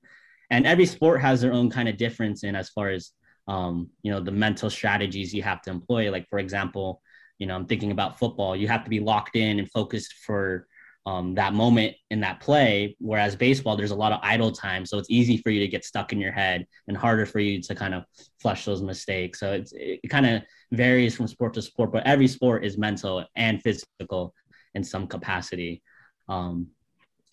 [0.51, 3.11] and every sport has their own kind of difference in as far as
[3.47, 7.01] um, you know the mental strategies you have to employ like for example
[7.37, 10.67] you know i'm thinking about football you have to be locked in and focused for
[11.07, 12.95] um, that moment in that play.
[12.99, 15.85] Whereas baseball, there's a lot of idle time, so it's easy for you to get
[15.85, 18.05] stuck in your head and harder for you to kind of
[18.39, 19.39] flush those mistakes.
[19.39, 23.23] So it's, it kind of varies from sport to sport, but every sport is mental
[23.35, 24.33] and physical
[24.73, 25.83] in some capacity.
[26.27, 26.67] Um,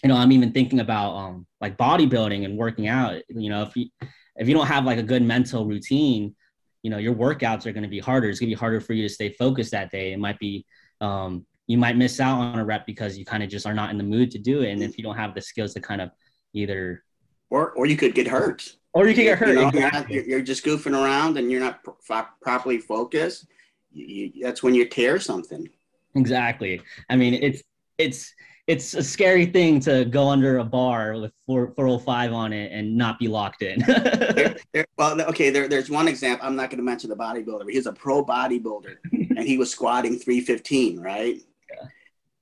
[0.03, 3.23] you know, I'm even thinking about um, like bodybuilding and working out.
[3.29, 3.87] You know, if you
[4.37, 6.35] if you don't have like a good mental routine,
[6.83, 8.29] you know, your workouts are going to be harder.
[8.29, 10.13] It's going to be harder for you to stay focused that day.
[10.13, 10.67] It might be
[11.01, 13.91] um, you might miss out on a rep because you kind of just are not
[13.91, 14.71] in the mood to do it.
[14.71, 16.11] And if you don't have the skills to kind of
[16.55, 17.05] either
[17.51, 18.77] or or you could get hurt.
[18.95, 19.49] Or you could get hurt.
[19.49, 20.15] You know, exactly.
[20.17, 23.47] you're, you're, just goofing around and you're not pro- properly focused.
[23.91, 25.67] You, you, that's when you tear something.
[26.15, 26.83] Exactly.
[27.09, 27.63] I mean, it's
[27.97, 28.35] it's
[28.67, 32.97] it's a scary thing to go under a bar with 4, 405 on it and
[32.97, 33.81] not be locked in.
[33.87, 36.47] there, there, well, okay, there, there's one example.
[36.47, 39.71] I'm not going to mention the bodybuilder, but he's a pro bodybuilder and he was
[39.71, 41.41] squatting 315, right?
[41.73, 41.87] Yeah.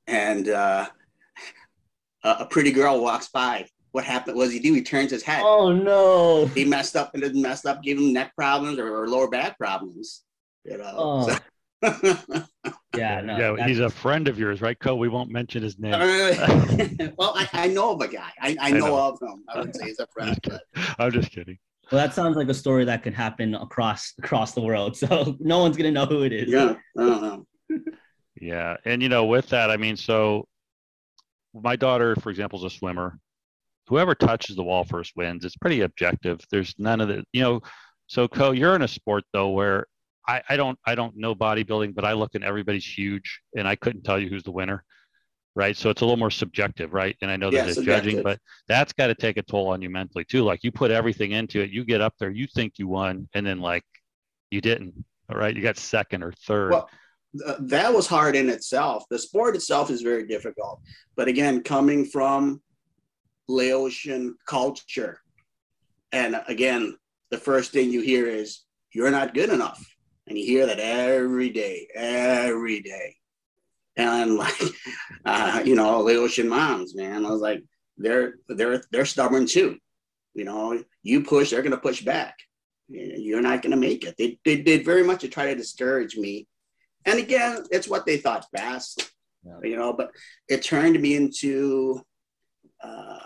[0.06, 0.88] and uh,
[2.22, 3.66] a pretty girl walks by.
[3.92, 4.36] What happened?
[4.36, 4.72] What does he do?
[4.72, 5.42] He turns his head.
[5.44, 6.46] Oh no!
[6.54, 9.58] He messed up and didn't mess up, gave him neck problems or, or lower back
[9.58, 10.22] problems.
[10.64, 10.94] You know.
[10.96, 11.38] Oh.
[11.82, 12.44] So.
[12.96, 13.56] yeah, no.
[13.56, 14.96] Yeah, he's a friend of yours, right, Ko?
[14.96, 15.92] We won't mention his name.
[17.16, 18.30] well, I, I, know of a guy.
[18.40, 19.44] I, I, know, I know, of him.
[19.48, 20.38] I wouldn't say he's a friend.
[20.42, 20.62] But...
[20.98, 21.58] I'm just kidding.
[21.90, 24.96] Well, that sounds like a story that could happen across across the world.
[25.00, 26.48] So no one's gonna know who it is.
[26.48, 27.46] Yeah, I don't know.
[28.40, 30.46] Yeah, and you know, with that, I mean, so
[31.52, 33.18] my daughter, for example, is a swimmer.
[33.88, 35.44] Whoever touches the wall first wins.
[35.44, 36.40] It's pretty objective.
[36.50, 37.60] There's none of the, you know.
[38.06, 39.86] So, Ko, you're in a sport though where
[40.26, 43.76] I, I don't I don't know bodybuilding, but I look and everybody's huge, and I
[43.76, 44.84] couldn't tell you who's the winner,
[45.54, 45.76] right?
[45.76, 47.16] So it's a little more subjective, right?
[47.22, 49.90] And I know that yeah, judging, but that's got to take a toll on you
[49.90, 50.42] mentally too.
[50.42, 53.46] Like you put everything into it, you get up there, you think you won, and
[53.46, 53.84] then like
[54.50, 55.04] you didn't.
[55.30, 56.72] All right, you got second or third.
[56.72, 56.90] Well,
[57.60, 59.04] that was hard in itself.
[59.10, 60.80] The sport itself is very difficult.
[61.16, 62.60] But again, coming from
[63.48, 65.20] Laotian culture,
[66.12, 66.96] and again,
[67.30, 69.80] the first thing you hear is, you're not good enough.
[70.30, 73.16] And you hear that every day, every day.
[73.96, 74.62] And like,
[75.26, 77.62] uh, you know, Laotian moms, man, I was like,
[77.98, 79.76] they're they're they're stubborn too.
[80.32, 82.38] You know, you push, they're gonna push back.
[82.88, 84.14] You're not gonna make it.
[84.16, 86.46] They, they did very much to try to discourage me
[87.06, 89.10] and again, it's what they thought best,
[89.44, 89.58] yeah.
[89.62, 90.10] you know, but
[90.48, 92.02] it turned me into,
[92.82, 93.18] uh,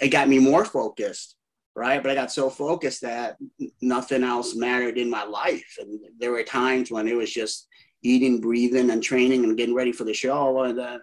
[0.00, 1.36] it got me more focused,
[1.78, 2.02] right?
[2.02, 3.36] But I got so focused that
[3.80, 5.76] nothing else mattered in my life.
[5.78, 7.68] And there were times when it was just
[8.02, 10.62] eating, breathing, and training and getting ready for the show.
[10.62, 11.00] And then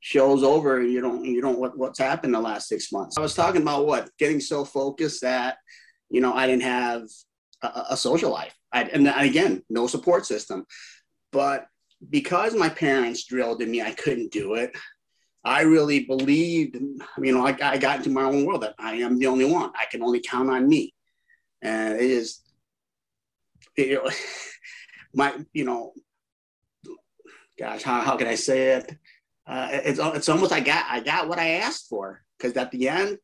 [0.00, 3.20] show's over and you don't you don't what, what's happened the last six months i
[3.20, 5.56] was talking about what getting so focused that
[6.08, 7.02] you know i didn't have
[7.62, 10.64] a, a social life I, and again no support system
[11.32, 11.66] but
[12.10, 14.76] because my parents drilled in me, I couldn't do it.
[15.44, 19.18] I really believed, you know, I, I got into my own world that I am
[19.18, 19.70] the only one.
[19.74, 20.94] I can only count on me.
[21.62, 22.40] And it is,
[23.76, 24.10] know,
[25.14, 25.92] my, you know,
[27.58, 28.96] gosh, how, how can I say it?
[29.46, 32.86] Uh, it's, it's almost I got I got what I asked for because at the
[32.86, 33.16] end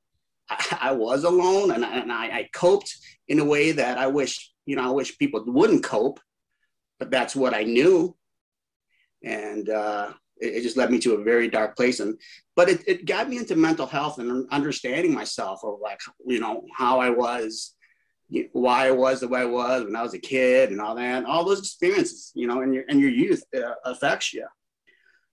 [0.49, 2.97] I, I was alone and, I, and I, I coped
[3.29, 6.19] in a way that I wish you know I wish people wouldn't cope
[6.99, 8.17] but that's what I knew.
[9.23, 12.01] And uh, it, it, just led me to a very dark place.
[12.01, 12.19] And
[12.57, 16.65] but it, it got me into mental health and understanding myself of like, you know,
[16.77, 17.75] how I was,
[18.53, 21.19] why I was the way I was when I was a kid and all that,
[21.19, 24.47] And all those experiences, you know, and your and your youth uh, affects you.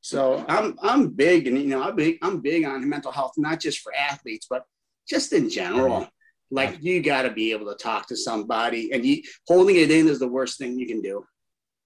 [0.01, 3.59] So I'm I'm big and you know I'm big I'm big on mental health, not
[3.59, 4.63] just for athletes, but
[5.07, 6.07] just in general.
[6.53, 10.09] Like you got to be able to talk to somebody, and you holding it in
[10.09, 11.23] is the worst thing you can do.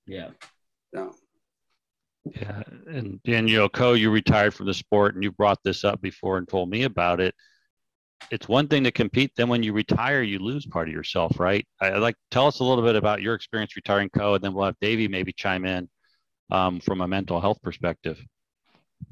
[0.08, 0.30] Yeah.
[0.94, 1.14] So.
[2.26, 5.84] Yeah, and and you know, Ko, you retired from the sport, and you brought this
[5.84, 7.36] up before and told me about it.
[8.32, 11.66] It's one thing to compete, then when you retire, you lose part of yourself, right?
[11.80, 14.54] I, would like tell us a little bit about your experience retiring, Ko, and then
[14.54, 15.88] we'll have Davy maybe chime in
[16.50, 18.20] um, from a mental health perspective.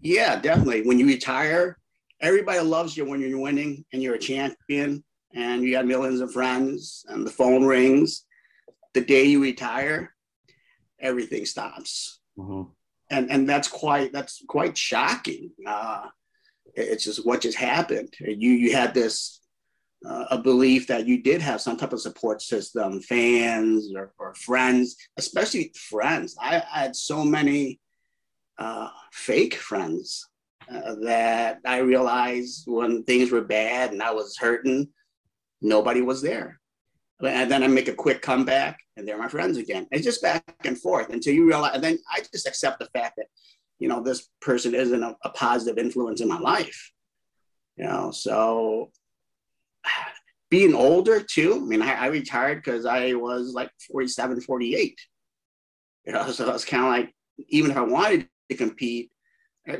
[0.01, 0.81] Yeah, definitely.
[0.81, 1.77] When you retire,
[2.21, 5.03] everybody loves you when you're winning and you're a champion,
[5.35, 8.25] and you got millions of friends, and the phone rings.
[8.93, 10.13] The day you retire,
[10.99, 12.19] everything stops.
[12.37, 12.63] Mm-hmm.
[13.09, 15.51] And and that's quite that's quite shocking.
[15.65, 16.07] Uh,
[16.75, 18.13] it's just what just happened.
[18.19, 19.41] You you had this
[20.05, 24.35] uh, a belief that you did have some type of support system, fans or, or
[24.35, 26.35] friends, especially friends.
[26.41, 27.79] I, I had so many
[28.57, 30.27] uh, fake friends
[30.69, 34.89] uh, that I realized when things were bad and I was hurting,
[35.61, 36.59] nobody was there.
[37.21, 39.87] And then I make a quick comeback and they're my friends again.
[39.91, 43.15] It's just back and forth until you realize, and then I just accept the fact
[43.17, 43.27] that,
[43.79, 46.91] you know, this person isn't a, a positive influence in my life.
[47.77, 48.91] You know, so
[50.49, 51.55] being older too.
[51.55, 54.99] I mean, I, I retired because I was like 47, 48.
[56.05, 57.15] You know, so it's kind of like,
[57.49, 59.09] even if I wanted to compete,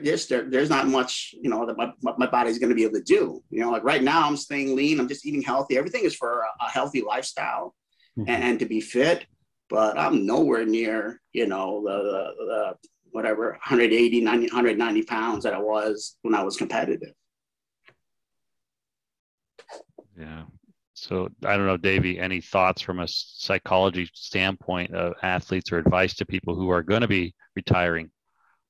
[0.04, 2.94] just there, there's not much, you know, that my, my body's going to be able
[2.94, 3.44] to do.
[3.50, 5.00] You know, like right now, I'm staying lean.
[5.00, 5.78] I'm just eating healthy.
[5.78, 7.76] Everything is for a, a healthy lifestyle
[8.18, 8.30] mm-hmm.
[8.30, 9.26] and, and, to be fit.
[9.70, 15.54] But I'm nowhere near, you know, the, the, the whatever 180, 90, 190 pounds that
[15.54, 17.14] I was when I was competitive.
[20.18, 20.44] Yeah.
[20.94, 26.14] So I don't know, Davy, any thoughts from a psychology standpoint of athletes or advice
[26.16, 28.10] to people who are going to be retiring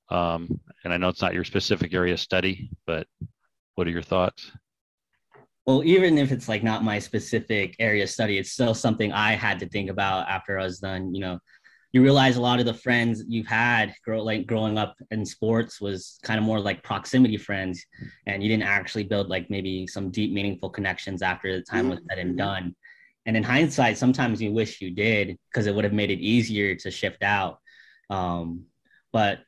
[0.09, 3.07] um, and I know it's not your specific area of study, but
[3.75, 4.51] what are your thoughts?
[5.65, 9.33] Well, even if it's like not my specific area of study, it's still something I
[9.33, 11.15] had to think about after I was done.
[11.15, 11.39] You know,
[11.93, 15.79] you realize a lot of the friends you've had grow like growing up in sports
[15.79, 17.85] was kind of more like proximity friends,
[18.25, 21.99] and you didn't actually build like maybe some deep, meaningful connections after the time was
[22.09, 22.75] said and done.
[23.25, 26.75] And in hindsight, sometimes you wish you did because it would have made it easier
[26.75, 27.59] to shift out.
[28.09, 28.65] Um,
[29.13, 29.39] but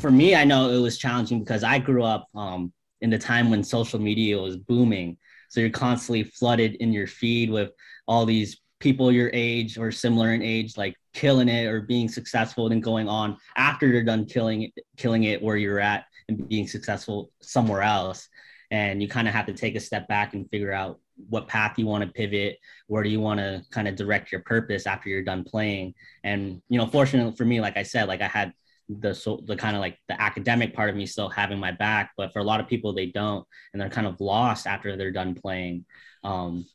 [0.00, 3.50] for me, I know it was challenging because I grew up um, in the time
[3.50, 5.16] when social media was booming.
[5.48, 7.70] So you're constantly flooded in your feed with
[8.06, 12.70] all these people your age or similar in age, like killing it or being successful,
[12.70, 16.66] and going on after you're done killing it, killing it where you're at and being
[16.66, 18.28] successful somewhere else.
[18.70, 20.98] And you kind of have to take a step back and figure out
[21.28, 24.42] what path you want to pivot, where do you want to kind of direct your
[24.42, 25.94] purpose after you're done playing.
[26.24, 28.52] And you know, fortunately for me, like I said, like I had
[28.88, 32.12] the so the kind of like the academic part of me still having my back
[32.16, 35.10] but for a lot of people they don't and they're kind of lost after they're
[35.10, 35.84] done playing.
[36.24, 36.66] Um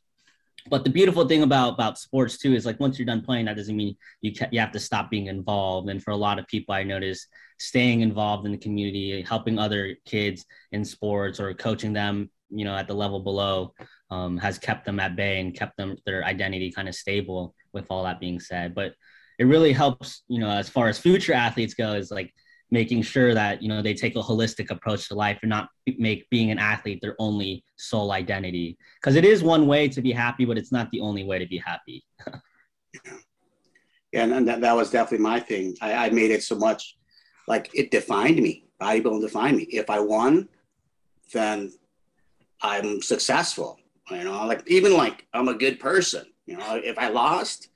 [0.70, 3.56] but the beautiful thing about about sports too is like once you're done playing that
[3.56, 5.88] doesn't mean you ca- you have to stop being involved.
[5.88, 7.26] And for a lot of people i notice
[7.58, 12.76] staying involved in the community helping other kids in sports or coaching them you know
[12.76, 13.72] at the level below
[14.10, 17.86] um, has kept them at bay and kept them their identity kind of stable with
[17.90, 18.74] all that being said.
[18.74, 18.94] But
[19.38, 22.32] it really helps, you know, as far as future athletes go, is like
[22.70, 25.68] making sure that you know they take a holistic approach to life and not
[25.98, 28.78] make being an athlete their only sole identity.
[29.00, 31.46] Because it is one way to be happy but it's not the only way to
[31.46, 32.04] be happy.
[34.14, 35.74] Yeah and that, that was definitely my thing.
[35.80, 36.98] I, I made it so much
[37.48, 38.66] like it defined me.
[38.78, 39.62] Bodybuilding defined me.
[39.62, 40.50] If i won
[41.32, 41.72] then
[42.62, 43.78] i'm successful
[44.10, 47.68] you know like even like i'm a good person you know if i lost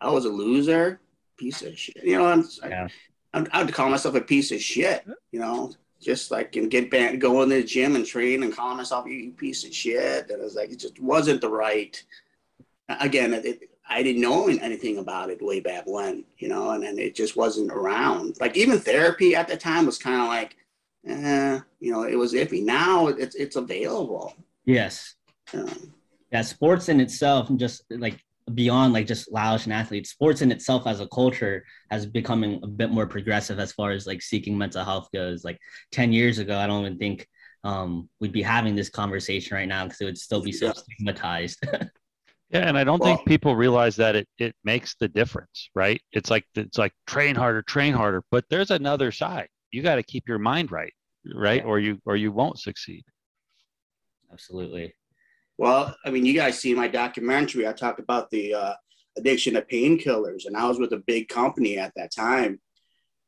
[0.00, 1.00] i was a loser
[1.40, 2.04] piece of shit.
[2.04, 2.88] You know, I'm, yeah.
[3.32, 5.04] I, I would call myself a piece of shit.
[5.32, 8.74] You know, just like and get back, go in the gym and train and call
[8.74, 10.30] myself a piece of shit.
[10.30, 12.00] And it was like it just wasn't the right.
[13.00, 16.98] Again, it, I didn't know anything about it way back when, you know, and, and
[16.98, 18.36] it just wasn't around.
[18.40, 20.56] Like even therapy at the time was kind of like,
[21.06, 22.62] eh, you know, it was iffy.
[22.62, 24.34] Now it's it's available.
[24.64, 25.14] Yes.
[25.54, 25.94] Um,
[26.30, 28.22] yeah, sports in itself, and just like
[28.54, 32.90] beyond like just Laotian athletes, sports in itself as a culture has becoming a bit
[32.90, 35.44] more progressive as far as like seeking mental health goes.
[35.44, 35.58] Like
[35.92, 37.26] 10 years ago, I don't even think
[37.64, 40.72] um, we'd be having this conversation right now because it would still be so yeah.
[40.72, 41.58] stigmatized.
[42.50, 46.00] yeah, and I don't well, think people realize that it it makes the difference, right?
[46.12, 49.48] It's like it's like train harder, train harder, but there's another side.
[49.70, 50.92] You got to keep your mind right,
[51.34, 51.68] right, yeah.
[51.68, 53.04] or you or you won't succeed.
[54.32, 54.94] Absolutely.
[55.60, 57.68] Well, I mean, you guys see my documentary.
[57.68, 58.72] I talked about the uh,
[59.18, 62.58] addiction to painkillers, and I was with a big company at that time.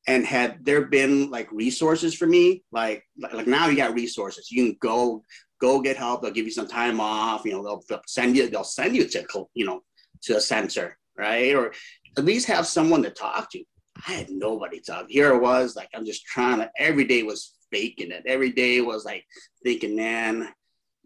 [0.06, 4.50] And had there been like resources for me, like like now you got resources.
[4.50, 5.22] You can go
[5.60, 6.22] go get help.
[6.22, 7.44] They'll give you some time off.
[7.44, 9.82] You know, they'll, they'll send you they'll send you to you know
[10.22, 11.54] to a center, right?
[11.54, 11.74] Or
[12.16, 13.62] at least have someone to talk to.
[14.08, 15.04] I had nobody to talk.
[15.10, 16.70] Here it was like I'm just trying to.
[16.78, 18.22] Every day was faking it.
[18.24, 19.26] Every day was like
[19.62, 20.48] thinking, man,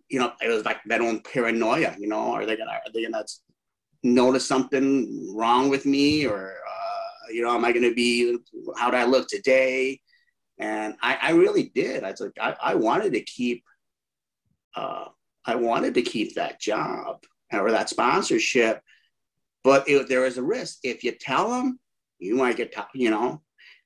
[0.09, 3.03] you know, it was like that own paranoia, you know, are they gonna, are they
[3.05, 3.25] gonna
[4.03, 8.39] notice something wrong with me or, uh, you know, am I gonna be,
[8.77, 10.01] how do I look today?
[10.59, 12.05] And I, I really did.
[12.05, 13.65] I was like, I, I wanted to keep,
[14.75, 15.07] uh,
[15.45, 18.81] I wanted to keep that job or that sponsorship,
[19.65, 20.79] but it, there is a risk.
[20.83, 21.79] If you tell them,
[22.19, 23.43] you might get, you know,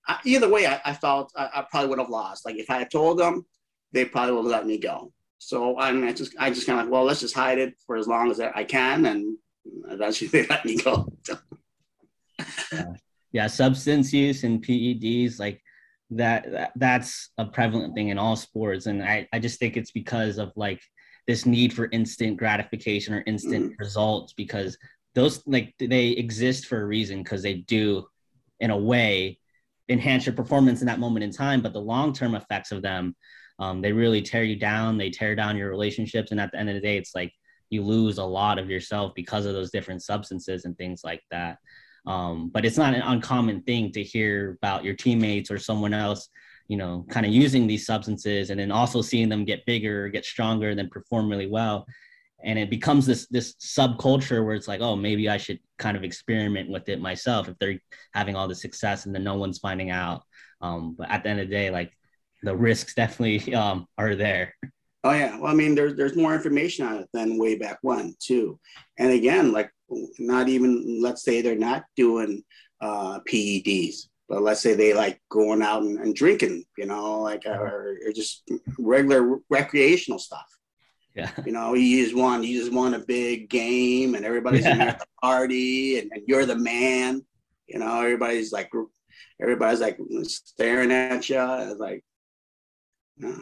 [0.06, 2.44] I, either way, I, I felt I, I, probably would have lost.
[2.44, 3.44] Like if I had told them,
[3.92, 5.12] they probably would have let me go.
[5.40, 7.74] So I mean, I just I just kind of like, well, let's just hide it
[7.86, 9.38] for as long as I can, and
[9.88, 11.10] eventually they let me go.
[12.72, 12.84] yeah.
[13.32, 15.62] yeah, substance use and PEDs like
[16.10, 19.92] that, that that's a prevalent thing in all sports, and I I just think it's
[19.92, 20.82] because of like
[21.26, 24.76] this need for instant gratification or instant mm results because
[25.14, 28.06] those like they exist for a reason because they do
[28.60, 29.38] in a way
[29.88, 33.16] enhance your performance in that moment in time but the long-term effects of them
[33.60, 36.68] um, they really tear you down they tear down your relationships and at the end
[36.68, 37.32] of the day it's like
[37.70, 41.58] you lose a lot of yourself because of those different substances and things like that.
[42.06, 46.28] Um, but it's not an uncommon thing to hear about your teammates or someone else
[46.68, 50.24] you know kind of using these substances and then also seeing them get bigger get
[50.24, 51.86] stronger then perform really well.
[52.42, 56.04] And it becomes this this subculture where it's like oh maybe i should kind of
[56.04, 57.80] experiment with it myself if they're
[58.14, 60.22] having all the success and then no one's finding out.
[60.62, 61.92] Um, but at the end of the day like
[62.42, 64.54] the risks definitely um, are there
[65.04, 68.14] oh yeah well i mean there's there's more information on it than way back when
[68.20, 68.58] too
[68.98, 69.70] and again like
[70.18, 72.42] not even let's say they're not doing
[72.80, 77.42] uh, peds but let's say they like going out and, and drinking you know like
[77.46, 80.46] or, or just regular recreational stuff
[81.14, 81.32] yeah.
[81.44, 84.76] You know, you just won, you just won a big game and everybody's yeah.
[84.76, 87.24] at the party and, and, you're the man.
[87.66, 88.70] You know, everybody's like,
[89.40, 91.76] everybody's like staring at you.
[91.78, 92.04] Like,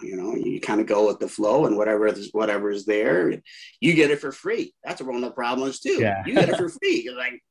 [0.03, 3.33] you know, you kind of go with the flow and whatever is whatever is there,
[3.81, 4.75] you get it for free.
[4.85, 6.01] That's one of the problems too.
[6.01, 6.23] Yeah.
[6.27, 7.03] You get it for free.
[7.05, 7.43] You're like,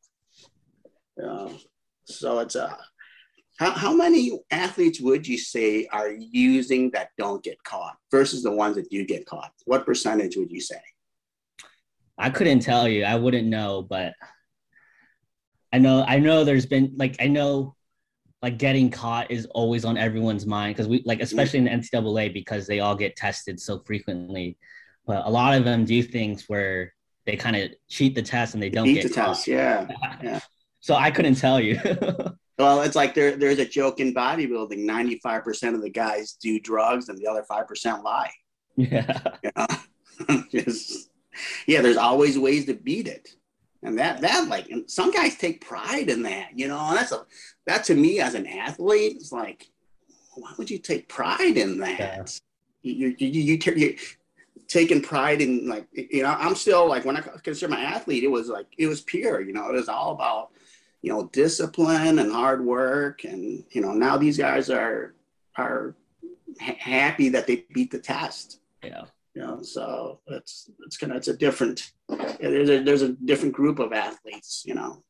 [1.18, 1.52] know,
[2.06, 2.78] so it's a, uh,
[3.60, 8.52] how, how many athletes would you say are using that don't get caught versus the
[8.52, 9.52] ones that do get caught?
[9.66, 10.80] What percentage would you say?
[12.20, 13.04] I couldn't tell you.
[13.04, 14.14] I wouldn't know, but
[15.74, 17.76] I know I know there's been like I know
[18.42, 22.34] like getting caught is always on everyone's mind because we like especially in the NCAA
[22.34, 24.58] because they all get tested so frequently.
[25.06, 26.94] But a lot of them do things where
[27.26, 29.28] they kind of cheat the test and they don't Beat get the caught.
[29.36, 29.48] test.
[29.48, 29.88] Yeah.
[30.24, 30.40] yeah.
[30.80, 31.80] So I couldn't tell you.
[32.60, 37.08] Well, it's like there, there's a joke in bodybuilding 95% of the guys do drugs
[37.08, 38.32] and the other 5% lie.
[38.76, 39.22] Yeah.
[39.44, 40.44] You know?
[40.52, 41.12] Just,
[41.68, 43.30] yeah, there's always ways to beat it.
[43.84, 47.26] And that, that like, some guys take pride in that, you know, and that's a,
[47.66, 49.70] that to me as an athlete, it's like,
[50.36, 52.00] why would you take pride in that?
[52.00, 52.26] Yeah.
[52.82, 53.98] You, you, you, you, you,
[54.68, 58.32] taking pride in like, you know, I'm still like, when I consider my athlete, it
[58.32, 60.52] was like, it was pure, you know, it was all about,
[61.02, 65.14] you know discipline and hard work and you know now these guys are
[65.56, 65.96] are
[66.60, 69.04] ha- happy that they beat the test yeah
[69.38, 71.92] you know so it's it's kind of it's a different
[72.40, 75.04] there's a there's a different group of athletes you know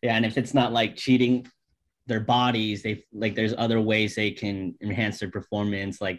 [0.00, 1.46] yeah and if it's not like cheating
[2.06, 6.18] their bodies they like there's other ways they can enhance their performance like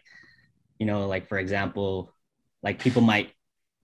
[0.78, 2.14] you know like for example
[2.62, 3.34] like people might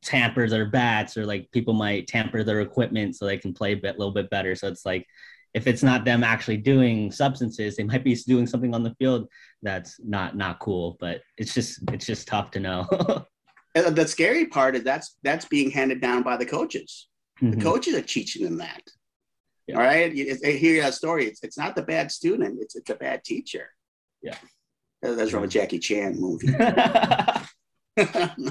[0.03, 3.77] tamper their bats or like people might tamper their equipment so they can play a
[3.77, 4.55] bit, little bit better.
[4.55, 5.05] So it's like
[5.53, 9.27] if it's not them actually doing substances, they might be doing something on the field
[9.61, 10.95] that's not not cool.
[10.99, 12.87] But it's just it's just tough to know.
[13.75, 17.07] and the scary part is that's that's being handed down by the coaches.
[17.41, 17.57] Mm-hmm.
[17.57, 18.81] The coaches are teaching them that.
[19.67, 19.75] Yeah.
[19.75, 21.27] All right, you, you hear that story.
[21.27, 23.69] It's, it's not the bad student; it's it's a bad teacher.
[24.21, 24.35] Yeah,
[25.01, 26.47] that's from a Jackie Chan movie.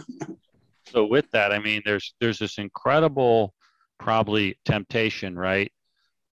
[0.87, 3.53] so with that, I mean, there's there's this incredible
[3.99, 5.73] probably temptation, right?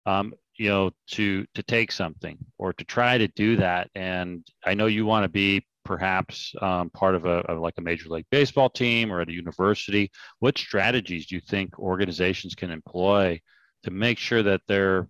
[0.06, 3.90] Um, you know, to to take something or to try to do that.
[3.96, 7.82] And I know you want to be perhaps um, part of a of like a
[7.82, 10.12] major league baseball team or at a university.
[10.38, 13.42] What strategies do you think organizations can employ
[13.86, 15.08] to make sure that their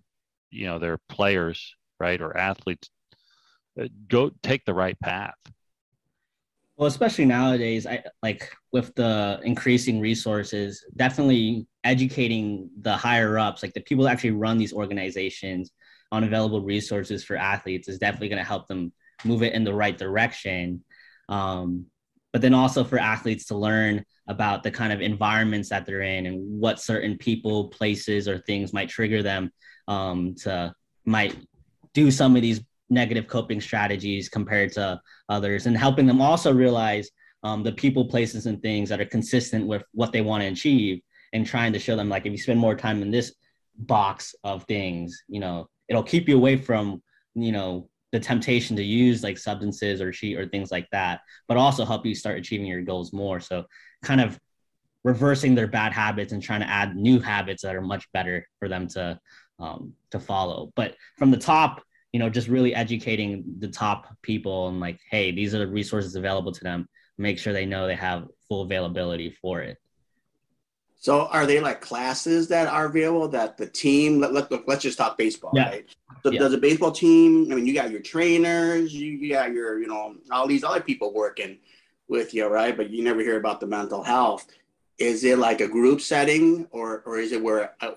[0.50, 2.88] you know their players, right, or athletes
[3.78, 5.34] uh, go take the right path?
[6.78, 13.74] Well, especially nowadays, I like with the increasing resources, definitely educating the higher ups, like
[13.74, 15.72] the people that actually run these organizations
[16.10, 18.94] on available resources for athletes is definitely going to help them
[19.24, 20.84] move it in the right direction.
[21.28, 21.86] Um,
[22.32, 26.26] but then also for athletes to learn about the kind of environments that they're in
[26.26, 29.50] and what certain people, places, or things might trigger them
[29.88, 30.72] um, to
[31.04, 31.36] might
[31.92, 37.10] do some of these negative coping strategies compared to others and helping them also realize
[37.42, 41.00] um, the people places and things that are consistent with what they want to achieve
[41.32, 43.34] and trying to show them like if you spend more time in this
[43.76, 47.02] box of things you know it'll keep you away from
[47.34, 51.56] you know the temptation to use like substances or cheat or things like that but
[51.56, 53.64] also help you start achieving your goals more so
[54.02, 54.38] kind of
[55.04, 58.68] reversing their bad habits and trying to add new habits that are much better for
[58.68, 59.18] them to
[59.58, 61.82] um, to follow but from the top
[62.12, 66.16] you know, just really educating the top people and like, hey, these are the resources
[66.16, 66.88] available to them.
[67.18, 69.78] Make sure they know they have full availability for it.
[71.00, 74.98] So are they like classes that are available that the team let, let, let's just
[74.98, 75.68] talk baseball, Yeah.
[75.70, 75.96] right?
[76.22, 76.40] So Yeah.
[76.40, 79.88] does a baseball team, I mean you got your trainers, you, you got your, you
[79.88, 81.58] know, all these other people working
[82.08, 82.76] with you, right?
[82.76, 84.46] But you never hear about the mental health.
[84.98, 87.92] Is it like a group setting or or is it where uh,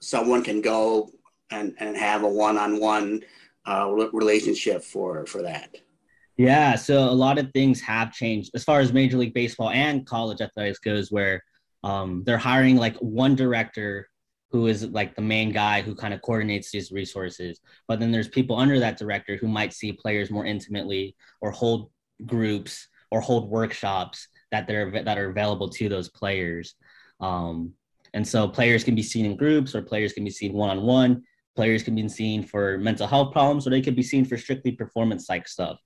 [0.00, 1.10] someone can go
[1.50, 3.24] and, and have a one-on-one
[3.66, 5.74] uh, relationship for for that?
[6.36, 10.06] Yeah, so a lot of things have changed as far as Major League Baseball and
[10.06, 11.42] college athletics goes, where
[11.84, 14.08] um, they're hiring like one director
[14.50, 17.60] who is like the main guy who kind of coordinates these resources.
[17.86, 21.90] But then there's people under that director who might see players more intimately or hold
[22.24, 26.74] groups or hold workshops that they're that are available to those players.
[27.20, 27.74] Um,
[28.14, 30.82] and so players can be seen in groups or players can be seen one on
[30.82, 31.24] one.
[31.54, 34.72] Players can be seen for mental health problems or they could be seen for strictly
[34.72, 35.78] performance psych stuff.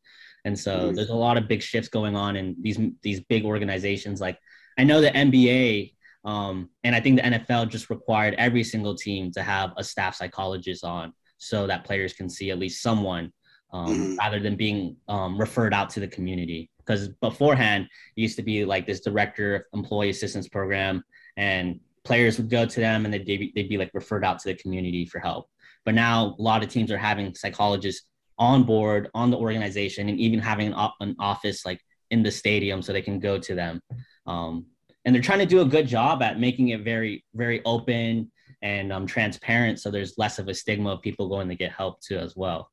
[0.45, 4.21] And so there's a lot of big shifts going on in these these big organizations.
[4.21, 4.39] Like
[4.79, 5.93] I know the NBA
[6.25, 10.15] um, and I think the NFL just required every single team to have a staff
[10.17, 13.33] psychologist on so that players can see at least someone
[13.73, 14.19] um, Mhm.
[14.19, 16.71] rather than being um, referred out to the community.
[16.79, 17.85] Because beforehand,
[18.17, 21.03] it used to be like this director of employee assistance program,
[21.37, 24.49] and players would go to them and they'd be, they'd be like referred out to
[24.49, 25.49] the community for help.
[25.85, 28.07] But now a lot of teams are having psychologists
[28.39, 32.31] on board on the organization and even having an, op- an office like in the
[32.31, 33.81] stadium so they can go to them.
[34.29, 34.67] Um,
[35.05, 38.31] and they're trying to do a good job at making it very, very open
[38.63, 39.81] and um, transparent.
[39.81, 42.71] So there's less of a stigma of people going to get help too as well.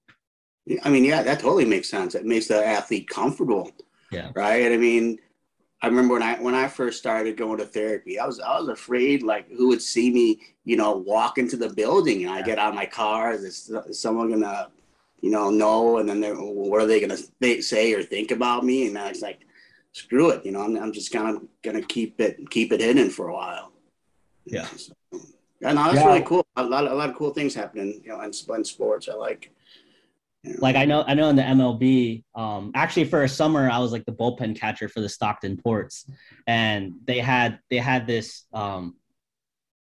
[0.84, 2.16] I mean, yeah, that totally makes sense.
[2.16, 3.72] It makes the athlete comfortable.
[4.12, 4.32] Yeah.
[4.36, 4.72] Right.
[4.72, 5.20] I mean,
[5.82, 8.70] I remember when I when I first started going to therapy, I was I was
[8.70, 12.58] afraid like who would see me, you know, walk into the building and I get
[12.58, 13.34] out of my car.
[13.34, 14.70] Is, is someone gonna,
[15.22, 16.00] you know, know?
[16.00, 18.88] And then they're, what are they gonna they say or think about me?
[18.88, 19.42] And I was like,
[19.96, 23.10] screw it, you know, I'm, I'm just kind of gonna keep it keep it hidden
[23.10, 23.72] for a while.
[24.46, 24.66] Yeah.
[24.66, 24.92] So,
[25.62, 26.08] yeah, no, that's Yeah.
[26.08, 26.46] really cool.
[26.58, 29.08] A lot, a lot of cool things happening, you know, in, in sports.
[29.08, 29.52] I like.
[30.44, 30.58] you know.
[30.60, 33.94] like I know I know in the MLB, um, actually for a summer I was
[33.94, 36.06] like the bullpen catcher for the Stockton Ports,
[36.46, 38.96] and they had they had this um,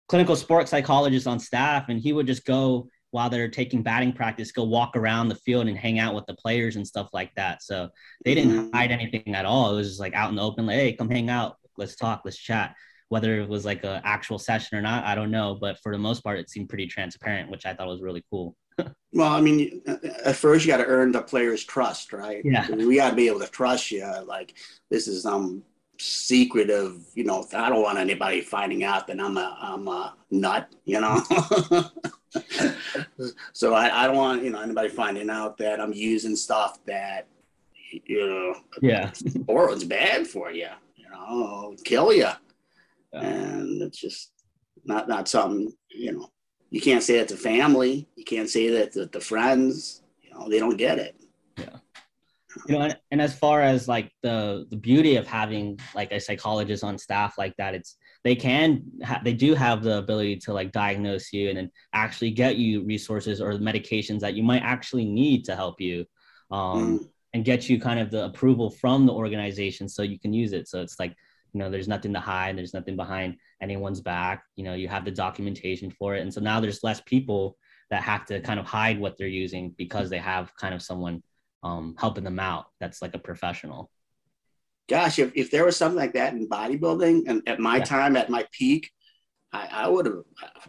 [0.07, 4.51] clinical sports psychologist on staff, and he would just go while they're taking batting practice,
[4.51, 7.61] go walk around the field and hang out with the players and stuff like that.
[7.61, 7.89] So
[8.25, 8.75] they didn't Mhm.
[8.75, 9.71] hide anything at all.
[9.71, 12.23] It was just like out in the open, like, hey, come hang out, let's talk,
[12.25, 12.75] let's chat.
[13.09, 15.99] Whether it was like an actual session or not, I don't know, but for the
[15.99, 18.55] most part, it seemed pretty transparent, which I thought was really cool.
[19.15, 19.83] Well, I mean,
[20.25, 22.41] at first you got to earn the player's trust, right?
[22.43, 22.67] Yeah.
[22.71, 24.11] We got to be able to trust you.
[24.25, 24.55] Like
[24.89, 25.23] this is
[25.99, 27.45] some secretive, you know.
[27.53, 31.21] I don't want anybody finding out that I'm a I'm a nut, you know.
[33.53, 37.27] so I, I don't want you know anybody finding out that I'm using stuff that
[37.91, 39.11] you know Yeah.
[39.47, 42.21] or it's bad for you, you know, kill you.
[42.21, 42.35] Yeah.
[43.21, 44.31] And it's just
[44.85, 46.29] not not something you know.
[46.69, 48.07] You can't say that to family.
[48.15, 50.01] You can't say that to, to friends.
[50.23, 51.15] You know, they don't get it.
[52.67, 56.19] You know and, and as far as like the the beauty of having like a
[56.19, 60.53] psychologist on staff like that it's they can ha- they do have the ability to
[60.53, 65.05] like diagnose you and then actually get you resources or medications that you might actually
[65.05, 66.05] need to help you
[66.51, 67.09] um, Mm.
[67.33, 70.67] and get you kind of the approval from the organization so you can use it.
[70.67, 71.15] So it's like
[71.53, 74.43] you know there's nothing to hide there's nothing behind anyone's back.
[74.55, 76.21] You know you have the documentation for it.
[76.21, 77.57] And so now there's less people
[77.89, 81.23] that have to kind of hide what they're using because they have kind of someone
[81.63, 83.89] um, helping them out that's like a professional
[84.89, 87.85] Gosh, if, if there was something like that in bodybuilding, and at my Yeah.
[87.85, 88.91] time, at my peak,
[89.53, 90.23] I, I would have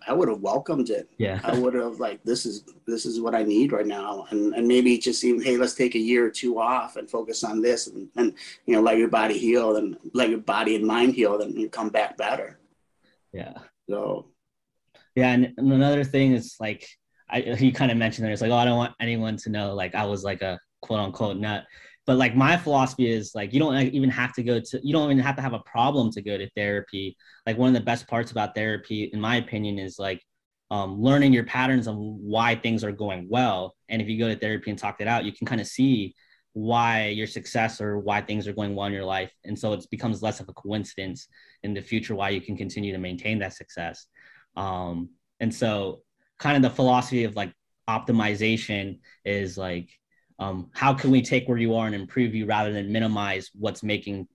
[0.06, 1.10] I would have welcomed it.
[1.18, 4.54] yeah I would have like this is this is what I need right now, and
[4.54, 7.60] and maybe just even hey let's take a year or two off and focus on
[7.60, 8.34] this, and and
[8.66, 11.68] you know let your body heal, and let your body and mind heal, and you
[11.68, 12.60] come back better.
[13.32, 13.54] yeah
[13.90, 14.26] So
[15.16, 16.86] yeah and, and another thing is like
[17.28, 19.74] I, he kind of mentioned that it's like oh i don't want anyone to know
[19.74, 21.64] like i was like a quote unquote nut.
[22.06, 25.10] But like my philosophy is like you don't even have to go to you don't
[25.10, 27.16] even have to have a problem to go to therapy.
[27.46, 30.22] Like one of the best parts about therapy in my opinion is like
[30.70, 33.74] um, learning your patterns of why things are going well.
[33.88, 36.14] And if you go to therapy and talk it out you can kind of see
[36.52, 39.32] why your success or why things are going well in your life.
[39.44, 41.26] And so it becomes less of a coincidence
[41.62, 44.06] in the future why you can continue to maintain that success.
[44.56, 45.10] Um,
[45.40, 46.02] and so
[46.38, 47.52] kind of the philosophy of like
[47.88, 49.90] optimization is like
[50.38, 53.82] um, how can we take where you are and improve you rather than minimize what's
[53.82, 54.26] making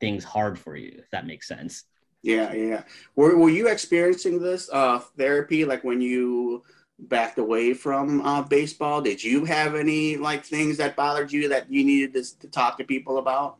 [0.00, 1.84] things hard for you if that makes sense
[2.24, 2.84] yeah, yeah.
[3.16, 6.62] Were were you experiencing this uh therapy like when you
[7.08, 9.00] backed away from uh, baseball.
[9.00, 12.78] Did you have any like things that bothered you that you needed to, to talk
[12.78, 13.56] to people about?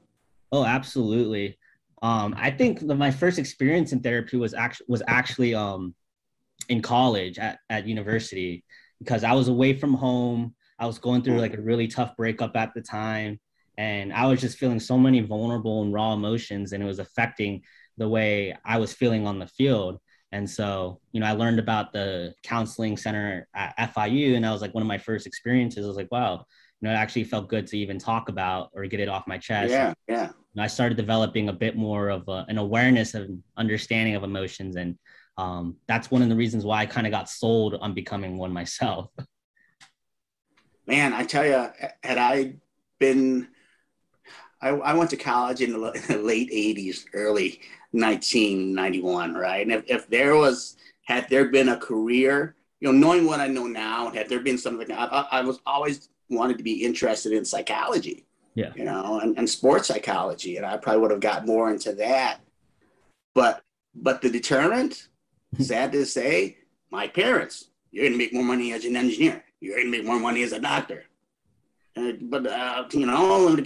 [0.51, 1.59] Oh, absolutely.
[2.03, 5.95] Um, I think the, my first experience in therapy was actually was actually um,
[6.68, 8.64] in college at, at university
[8.99, 10.55] because I was away from home.
[10.83, 13.39] I was going through like a really tough breakup at the time,
[13.78, 17.62] and I was just feeling so many vulnerable and raw emotions, and it was affecting
[17.99, 20.01] the way I was feeling on the field.
[20.33, 24.61] And so, you know, I learned about the counseling center at FIU, and that was
[24.61, 25.85] like one of my first experiences.
[25.85, 26.45] I was like, wow,
[26.80, 29.39] you know, it actually felt good to even talk about or get it off my
[29.39, 29.70] chest.
[29.70, 30.30] Yeah, yeah.
[30.55, 34.74] And I started developing a bit more of a, an awareness and understanding of emotions,
[34.74, 34.99] and
[35.39, 38.53] um, that's one of the reasons why I kind of got sold on becoming one
[38.53, 39.11] myself.
[40.93, 41.70] Man, I tell you,
[42.03, 42.53] had I
[42.99, 43.49] been,
[44.61, 47.62] I, I went to college in the, in the late '80s, early
[47.93, 49.66] 1991, right?
[49.66, 50.76] And if, if there was,
[51.07, 54.59] had there been a career, you know, knowing what I know now, had there been
[54.59, 59.38] something, I, I was always wanted to be interested in psychology, yeah, you know, and,
[59.38, 62.40] and sports psychology, and I probably would have got more into that.
[63.34, 63.62] But
[63.95, 65.09] but the deterrent,
[65.59, 66.59] sad to say,
[66.90, 69.43] my parents, you're going to make more money as an engineer.
[69.63, 71.05] You're going to make more money as a doctor.
[71.97, 73.57] Uh, but uh, you know,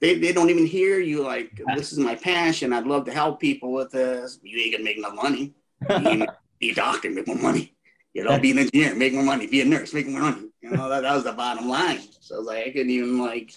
[0.00, 2.72] they, they don't even hear you like this is my passion.
[2.72, 4.38] I'd love to help people with this.
[4.42, 5.54] You ain't gonna make no money.
[6.58, 7.74] Be a doctor make more money.
[8.14, 9.46] You know be an engineer make more money.
[9.46, 10.48] Be a nurse make more money.
[10.60, 12.00] You know that, that was the bottom line.
[12.20, 13.52] So I was like i couldn't even like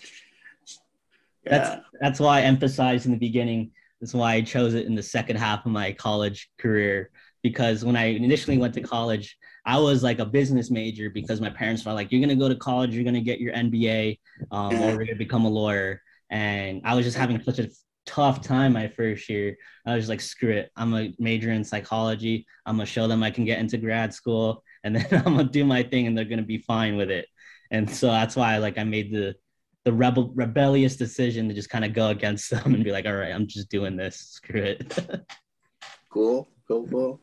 [1.46, 1.58] yeah.
[1.58, 3.72] that's that's why i emphasized in the beginning
[4.02, 7.12] that's why i chose it in the second half of my college career.
[7.44, 11.50] Because when i initially went to college I was like a business major because my
[11.50, 14.20] parents were like, "You're gonna go to college, you're gonna get your MBA,
[14.52, 17.70] um, or you're gonna become a lawyer." and I was just having such a
[18.06, 19.58] tough time my first year.
[19.86, 20.72] I was like, screw it.
[20.76, 22.46] I'm a major in psychology.
[22.66, 25.66] I'm gonna show them I can get into grad school, and then I'm gonna do
[25.66, 27.28] my thing, and they're gonna be fine with it.
[27.72, 29.36] And so that's why like I made the
[29.84, 33.16] the rebel rebellious decision to just kind of go against them and be like, all
[33.16, 34.18] right, I'm just doing this.
[34.18, 34.98] Screw it.
[36.10, 37.22] cool, cool, cool.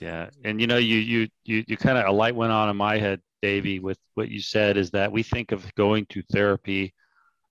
[0.00, 2.76] Yeah, and you know, you you you you kind of a light went on in
[2.76, 6.94] my head, Davy, with what you said is that we think of going to therapy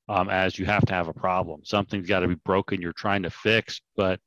[0.10, 1.62] um, as you have to have a problem.
[1.64, 4.20] Something's got to be broken, you're trying to fix, but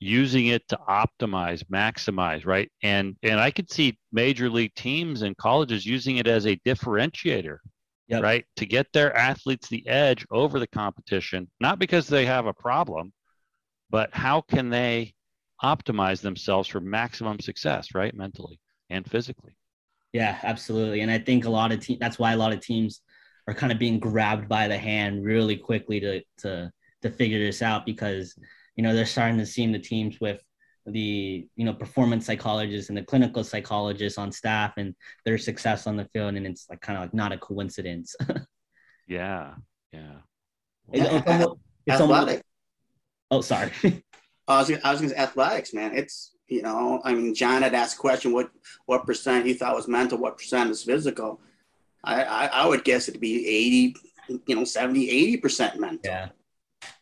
[0.00, 2.70] using it to optimize, maximize, right?
[2.82, 7.58] And and I could see major league teams and colleges using it as a differentiator,
[8.06, 8.22] yep.
[8.22, 8.44] right?
[8.56, 13.12] To get their athletes the edge over the competition, not because they have a problem,
[13.90, 15.14] but how can they
[15.62, 18.14] optimize themselves for maximum success, right?
[18.14, 19.56] Mentally and physically.
[20.12, 21.00] Yeah, absolutely.
[21.00, 23.02] And I think a lot of teams, that's why a lot of teams
[23.46, 26.70] are kind of being grabbed by the hand really quickly to to
[27.02, 28.38] to figure this out because
[28.76, 30.42] you know they're starting to see the teams with
[30.86, 34.94] the you know performance psychologists and the clinical psychologists on staff and
[35.24, 38.14] their success on the field and it's like kind of like not a coincidence
[39.06, 39.54] yeah
[39.92, 40.16] yeah
[40.92, 42.42] it's, it's, almost, it's almost,
[43.30, 43.70] oh sorry
[44.48, 47.74] I was, I was going to athletics man it's you know i mean john had
[47.74, 48.50] asked a question what
[48.86, 51.40] what percent he thought was mental what percent is physical
[52.04, 53.96] I, I, I would guess it'd be 80,
[54.46, 56.00] you know, 70, 80% mental.
[56.04, 56.28] Yeah.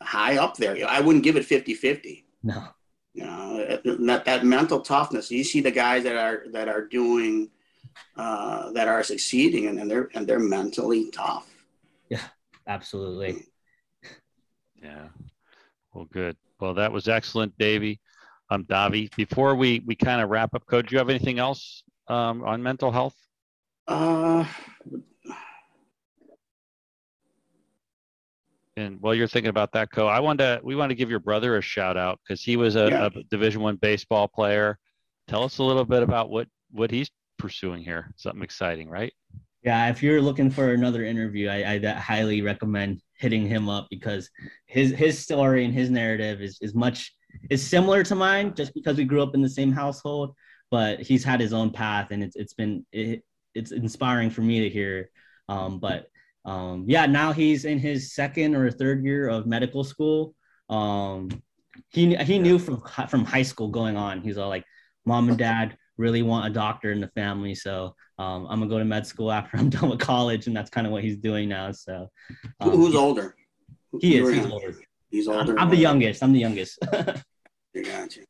[0.02, 0.76] High up there.
[0.88, 2.24] I wouldn't give it 50 50.
[2.42, 2.64] No.
[3.12, 5.30] You know, that, that mental toughness.
[5.30, 7.50] You see the guys that are that are doing
[8.16, 11.48] uh, that are succeeding and, and they're and they're mentally tough.
[12.10, 12.20] Yeah,
[12.66, 13.46] absolutely.
[14.82, 15.08] Yeah.
[15.94, 16.36] Well, good.
[16.60, 18.00] Well, that was excellent, Davy.
[18.50, 19.10] Um, Davy.
[19.16, 22.62] Before we we kind of wrap up, Code, do you have anything else um, on
[22.62, 23.16] mental health?
[23.88, 24.44] Uh,
[28.76, 31.20] and while you're thinking about that, Ko, I wanted to we want to give your
[31.20, 33.06] brother a shout out because he was a, yeah.
[33.06, 34.78] a Division One baseball player.
[35.28, 38.12] Tell us a little bit about what what he's pursuing here.
[38.16, 39.12] Something exciting, right?
[39.62, 44.30] Yeah, if you're looking for another interview, I, I highly recommend hitting him up because
[44.66, 47.12] his his story and his narrative is is much
[47.50, 50.34] is similar to mine, just because we grew up in the same household.
[50.70, 53.22] But he's had his own path, and it's it's been it,
[53.54, 55.10] it's inspiring for me to hear.
[55.48, 56.06] Um, but
[56.44, 60.34] um, yeah, now he's in his second or third year of medical school.
[60.68, 61.28] Um,
[61.88, 64.20] he he knew from from high school going on.
[64.20, 64.64] He's all like,
[65.04, 68.78] mom and dad really want a doctor in the family, so um, I'm gonna go
[68.78, 71.48] to med school after I'm done with college, and that's kind of what he's doing
[71.48, 71.72] now.
[71.72, 72.08] So,
[72.60, 73.36] um, who's older?
[74.00, 74.32] He is.
[74.32, 74.74] He's older.
[75.10, 75.52] He's older.
[75.52, 76.22] I'm, I'm the youngest.
[76.22, 76.78] I'm the youngest.
[77.74, 78.24] you.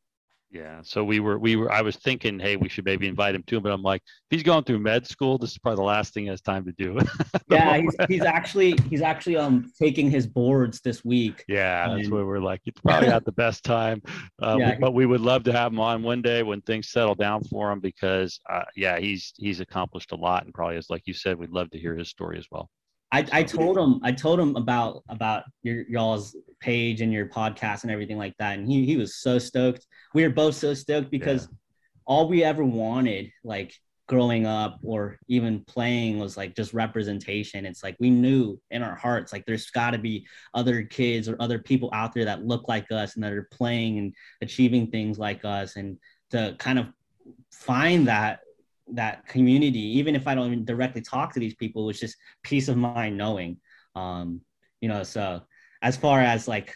[0.49, 0.79] Yeah.
[0.83, 3.59] So we were we were I was thinking, hey, we should maybe invite him too,
[3.59, 6.23] but I'm like, if he's going through med school, this is probably the last thing
[6.23, 6.97] he has time to do.
[7.49, 11.43] yeah, he's, he's actually he's actually um taking his boards this week.
[11.49, 14.01] Yeah, that's where we're like, it's probably not the best time.
[14.41, 17.15] Uh, yeah, but we would love to have him on one day when things settle
[17.15, 21.03] down for him because uh, yeah, he's he's accomplished a lot and probably as like
[21.05, 22.69] you said, we'd love to hear his story as well.
[23.11, 27.83] I, I told him I told him about about your y'all's page and your podcast
[27.83, 29.85] and everything like that, and he he was so stoked.
[30.13, 31.55] We were both so stoked because yeah.
[32.05, 33.73] all we ever wanted, like
[34.07, 37.65] growing up or even playing, was like just representation.
[37.65, 41.37] It's like we knew in our hearts, like there's got to be other kids or
[41.39, 45.17] other people out there that look like us and that are playing and achieving things
[45.17, 45.97] like us, and
[46.31, 46.87] to kind of
[47.51, 48.39] find that
[48.93, 52.67] that community, even if I don't even directly talk to these people, it's just peace
[52.67, 53.57] of mind knowing.
[53.95, 54.41] Um,
[54.81, 55.41] you know, so
[55.81, 56.75] as far as like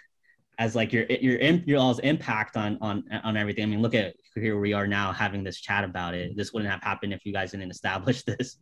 [0.61, 3.63] as like your your your all's impact on on on everything.
[3.63, 6.37] I mean, look at here we are now having this chat about it.
[6.37, 8.57] This wouldn't have happened if you guys didn't establish this.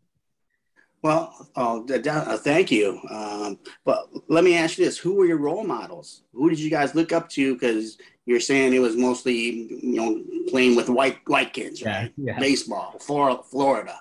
[1.01, 2.99] Well, oh, uh, thank you.
[3.09, 6.23] Um, but let me ask you this: Who were your role models?
[6.33, 7.53] Who did you guys look up to?
[7.53, 7.97] Because
[8.29, 12.13] you're saying it was mostly, you know, playing with white white kids, right?
[12.15, 12.39] Yeah, yeah.
[12.39, 13.99] Baseball, Florida.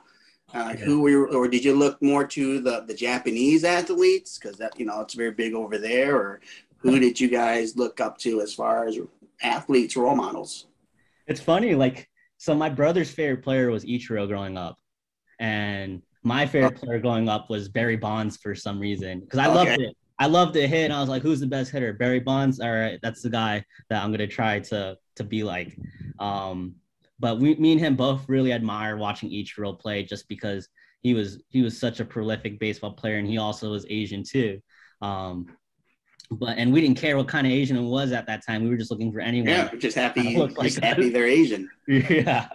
[0.52, 0.84] Uh, yeah.
[0.84, 4.78] Who were, you, or did you look more to the the Japanese athletes because that
[4.78, 6.40] you know it's very big over there, or
[6.76, 8.98] who did you guys look up to as far as
[9.42, 10.66] athletes role models?
[11.26, 12.06] It's funny, like
[12.36, 12.54] so.
[12.54, 14.78] My brother's favorite player was Ichiro growing up,
[15.40, 16.86] and my favorite oh.
[16.86, 19.54] player growing up was Barry Bonds for some reason because I okay.
[19.54, 19.96] loved it.
[20.18, 20.84] I loved to hit.
[20.84, 21.92] And I was like, who's the best hitter?
[21.92, 22.60] Barry Bonds.
[22.60, 25.76] All right, that's the guy that I'm gonna try to to be like.
[26.18, 26.76] Um,
[27.20, 30.68] but we, me and him both really admire watching Ichiro play just because
[31.02, 34.60] he was he was such a prolific baseball player, and he also was Asian too.
[35.00, 35.46] Um,
[36.30, 38.64] but and we didn't care what kind of Asian it was at that time.
[38.64, 39.48] We were just looking for anyone.
[39.48, 41.70] Yeah, just happy, just like happy they're Asian.
[41.86, 42.48] yeah.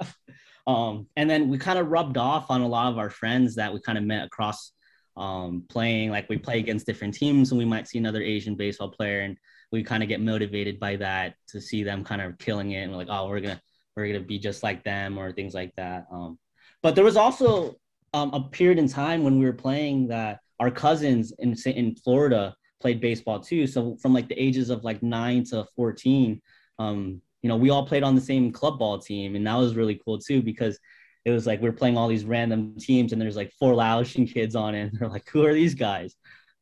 [0.68, 3.74] Um, and then we kind of rubbed off on a lot of our friends that
[3.74, 4.72] we kind of met across
[5.16, 6.10] um, playing.
[6.10, 9.38] Like we play against different teams, and we might see another Asian baseball player, and
[9.72, 12.96] we kind of get motivated by that to see them kind of killing it, and
[12.96, 13.62] like, oh, we're gonna
[13.96, 16.06] we're gonna be just like them, or things like that.
[16.12, 16.38] Um,
[16.82, 17.76] but there was also
[18.14, 22.56] um, a period in time when we were playing that our cousins in in Florida
[22.82, 23.66] played baseball too.
[23.68, 26.42] So from like the ages of like nine to fourteen,
[26.80, 29.76] um, you know, we all played on the same club ball team, and that was
[29.76, 30.80] really cool too because
[31.26, 34.28] it was like we are playing all these random teams and there's like four Laotian
[34.28, 34.82] kids on it.
[34.82, 36.16] And they're like, who are these guys?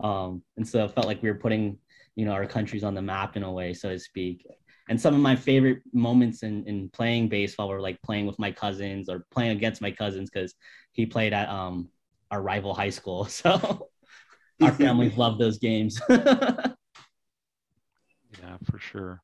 [0.04, 1.78] Um, and so it felt like we were putting,
[2.16, 4.46] you know, our countries on the map in a way, so to speak.
[4.90, 8.52] And some of my favorite moments in, in playing baseball were like playing with my
[8.52, 10.54] cousins or playing against my cousins because
[10.92, 11.90] he played at um,
[12.30, 13.26] our rival high school.
[13.30, 13.88] So
[14.62, 16.00] our families love those games.
[16.10, 16.68] yeah,
[18.70, 19.22] for sure.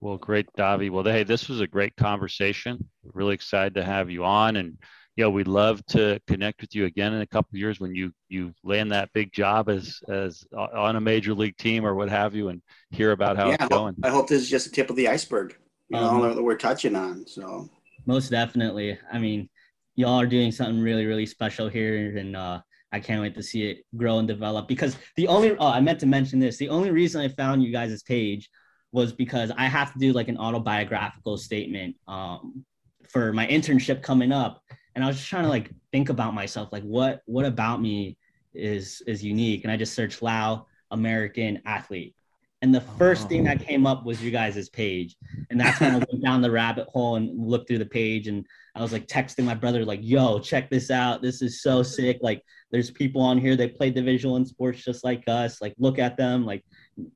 [0.00, 0.90] Well, great, Davy.
[0.90, 2.88] Well, hey, this was a great conversation.
[3.02, 4.76] Really excited to have you on, and
[5.16, 7.94] you know, we'd love to connect with you again in a couple of years when
[7.94, 12.10] you you land that big job as as on a major league team or what
[12.10, 13.96] have you, and hear about how yeah, it's going.
[14.04, 15.56] I hope this is just the tip of the iceberg.
[15.88, 17.26] You know, um, that we're touching on.
[17.26, 17.70] So
[18.04, 18.98] most definitely.
[19.10, 19.48] I mean,
[19.94, 22.60] y'all are doing something really, really special here, and uh,
[22.92, 24.68] I can't wait to see it grow and develop.
[24.68, 26.58] Because the only oh, I meant to mention this.
[26.58, 28.50] The only reason I found you guys' page
[28.96, 32.64] was because I have to do like an autobiographical statement um,
[33.06, 34.62] for my internship coming up,
[34.94, 38.16] and I was just trying to like think about myself, like what what about me
[38.54, 42.14] is is unique, and I just searched Lao American athlete,
[42.62, 45.14] and the first thing that came up was you guys' page,
[45.50, 48.46] and that's when I went down the rabbit hole and looked through the page, and
[48.74, 51.20] I was like texting my brother like, "Yo, check this out!
[51.20, 52.20] This is so sick!
[52.22, 55.60] Like, there's people on here they play division one sports just like us.
[55.60, 56.46] Like, look at them!
[56.46, 56.64] Like,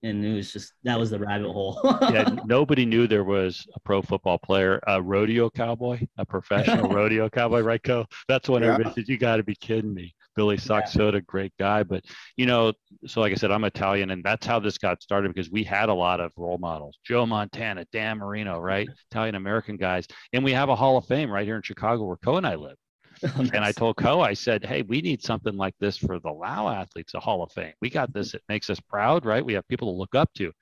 [0.03, 1.81] and it was just that was the rabbit hole.
[2.03, 7.29] yeah, nobody knew there was a pro football player, a rodeo cowboy, a professional rodeo
[7.29, 7.83] cowboy, right?
[7.83, 8.07] Ko.
[8.29, 8.73] That's when yeah.
[8.73, 11.21] everybody said, "You got to be kidding me." Billy Soxota, yeah.
[11.27, 12.05] great guy, but
[12.37, 12.73] you know,
[13.07, 15.89] so like I said, I'm Italian, and that's how this got started because we had
[15.89, 18.89] a lot of role models: Joe Montana, Dan Marino, right?
[19.11, 22.17] Italian American guys, and we have a Hall of Fame right here in Chicago where
[22.17, 22.77] Ko and I live.
[23.53, 26.69] And I told Ko, I said, hey, we need something like this for the Lao
[26.69, 27.73] athletes, a Hall of Fame.
[27.81, 28.35] We got this.
[28.35, 29.45] It makes us proud, right?
[29.45, 30.53] We have people to look up to.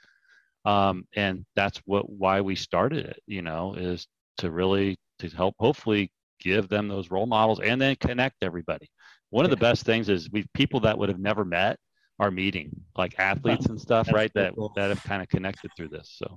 [0.65, 4.07] Um, and that's what why we started it, you know, is
[4.39, 8.89] to really to help hopefully give them those role models and then connect everybody.
[9.31, 11.79] One of the best things is we've people that would have never met
[12.19, 14.33] are meeting, like athletes and stuff, that's right?
[14.35, 14.73] That cool.
[14.77, 16.15] that have kind of connected through this.
[16.17, 16.37] So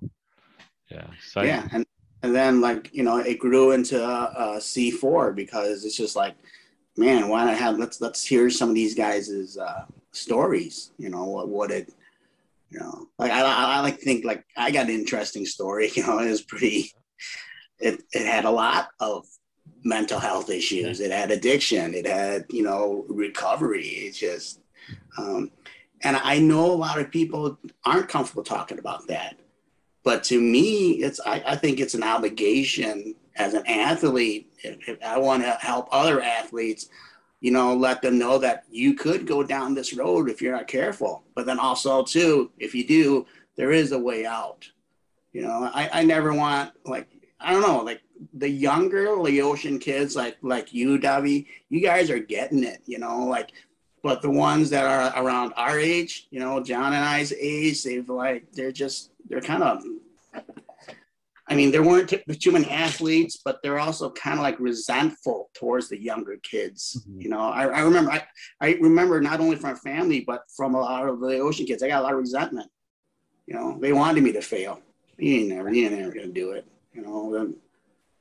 [0.90, 1.08] yeah.
[1.22, 1.86] So yeah, and
[2.24, 6.36] and then like you know it grew into uh, C4 because it's just like,
[6.98, 10.92] man, why not have let's let's hear some of these guys' uh, stories.
[10.98, 11.94] You know what what it,
[12.70, 15.92] you know, like I, I, I like think like I got an interesting story.
[15.96, 16.92] You know, it was pretty.
[17.80, 19.26] it, it had a lot of
[19.84, 21.00] mental health issues.
[21.00, 21.94] It had addiction.
[21.94, 23.88] It had, you know, recovery.
[23.88, 24.60] It's just,
[25.18, 25.52] um,
[26.04, 29.38] and I know a lot of people aren't comfortable talking about that.
[30.04, 34.52] But to me, it's I, I think it's an obligation as an athlete.
[34.64, 36.89] If, if I want to help other athletes,
[37.39, 40.68] you know, let them know that you could go down this road if you're not
[40.68, 41.24] careful.
[41.36, 43.26] But then also too, if you do,
[43.56, 44.70] there is a way out.
[45.34, 47.08] You know, I, I never want like
[47.39, 48.02] I don't know, like
[48.34, 53.26] the younger Laotian kids like like you, Davy, you guys are getting it, you know,
[53.26, 53.52] like
[54.04, 58.08] but the ones that are around our age, you know, John and I's age, they've
[58.10, 59.84] like they're just they're kind of
[61.48, 65.90] I mean, there weren't too many athletes, but they're also kind of like resentful towards
[65.90, 67.06] the younger kids.
[67.06, 67.22] Mm-hmm.
[67.22, 68.24] You know, I, I remember I,
[68.62, 71.84] I remember not only from family, but from a lot of the Laotian kids.
[71.84, 72.70] I got a lot of resentment.
[73.48, 74.80] You know, they wanted me to fail.
[75.18, 76.66] You ain't never, you ain't never gonna do it.
[76.94, 77.54] You know,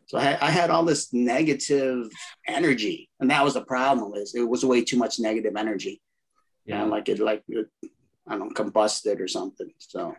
[0.07, 2.09] so I, I, had all this negative
[2.49, 4.15] energy, and that was the problem.
[4.15, 6.03] Is it was way too much negative energy.
[6.65, 7.69] Yeah, and like it, like it,
[8.27, 9.71] I don't know, combusted or something.
[9.79, 10.17] So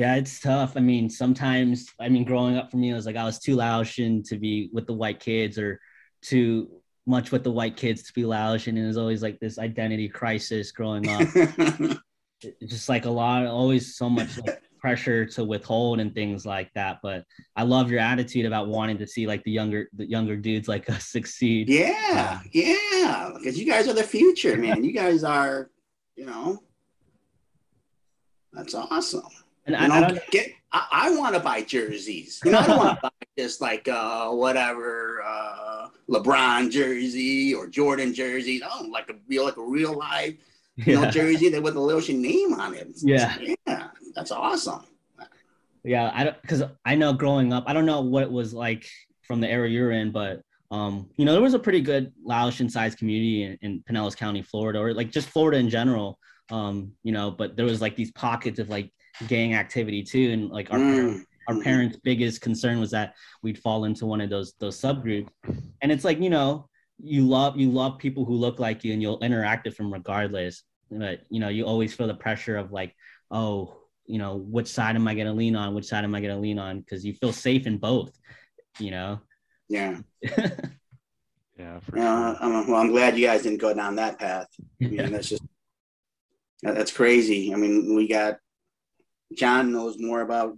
[0.00, 0.78] yeah, it's tough.
[0.78, 3.54] I mean, sometimes I mean, growing up for me, it was like I was too
[3.54, 5.78] Laotian to be with the white kids, or
[6.22, 6.70] too
[7.06, 10.08] much with the white kids to be Laotian, and it was always like this identity
[10.08, 11.28] crisis growing up.
[12.66, 17.00] just like a lot, always so much like pressure to withhold and things like that.
[17.02, 20.66] But I love your attitude about wanting to see like the younger the younger dudes
[20.66, 21.68] like us succeed.
[21.68, 24.82] Yeah, um, yeah, because you guys are the future, man.
[24.82, 25.70] you guys are,
[26.16, 26.62] you know,
[28.54, 29.28] that's awesome.
[29.74, 30.52] And you I, know, I get.
[30.72, 32.40] I, I want to buy jerseys.
[32.44, 37.66] You know, I don't want to buy just like uh, whatever uh, LeBron jersey or
[37.66, 38.62] Jordan jersey.
[38.62, 40.36] I don't like a real like a real life
[40.86, 42.88] you know, jersey that with a little name on it.
[43.02, 43.36] Yeah.
[43.66, 43.88] Yeah.
[44.14, 44.84] That's awesome.
[45.84, 46.10] Yeah.
[46.14, 48.88] I don't, cause I know growing up, I don't know what it was like
[49.22, 52.70] from the era you're in, but um, you know, there was a pretty good Laotian
[52.70, 56.18] sized community in, in Pinellas County, Florida, or like just Florida in general.
[56.50, 58.92] Um, you know, but there was like these pockets of like
[59.28, 60.30] gang activity too.
[60.32, 60.94] And like our mm.
[60.94, 65.28] parents, our parents' biggest concern was that we'd fall into one of those those subgroups.
[65.82, 66.68] And it's like, you know,
[67.02, 70.62] you love you love people who look like you and you'll interact with them regardless
[70.90, 72.94] but you know you always feel the pressure of like
[73.30, 76.20] oh you know which side am i going to lean on which side am i
[76.20, 78.10] going to lean on because you feel safe in both
[78.78, 79.18] you know
[79.68, 79.98] yeah
[81.58, 82.02] yeah for sure.
[82.04, 85.08] I'm, well i'm glad you guys didn't go down that path i mean yeah.
[85.08, 85.42] that's just
[86.62, 88.38] that's crazy i mean we got
[89.34, 90.56] john knows more about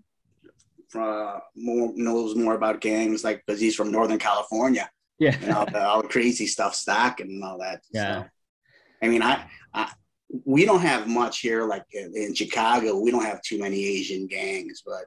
[0.95, 5.65] uh, more knows more about gangs like because he's from northern california yeah and all
[5.65, 8.29] the, all the crazy stuff Stockton all that yeah so,
[9.03, 9.91] i mean I, I
[10.45, 12.99] we don't have much here, like in, in Chicago.
[12.99, 15.05] We don't have too many Asian gangs, but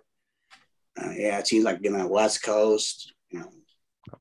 [1.02, 3.50] uh, yeah, it seems like in the West Coast, you know,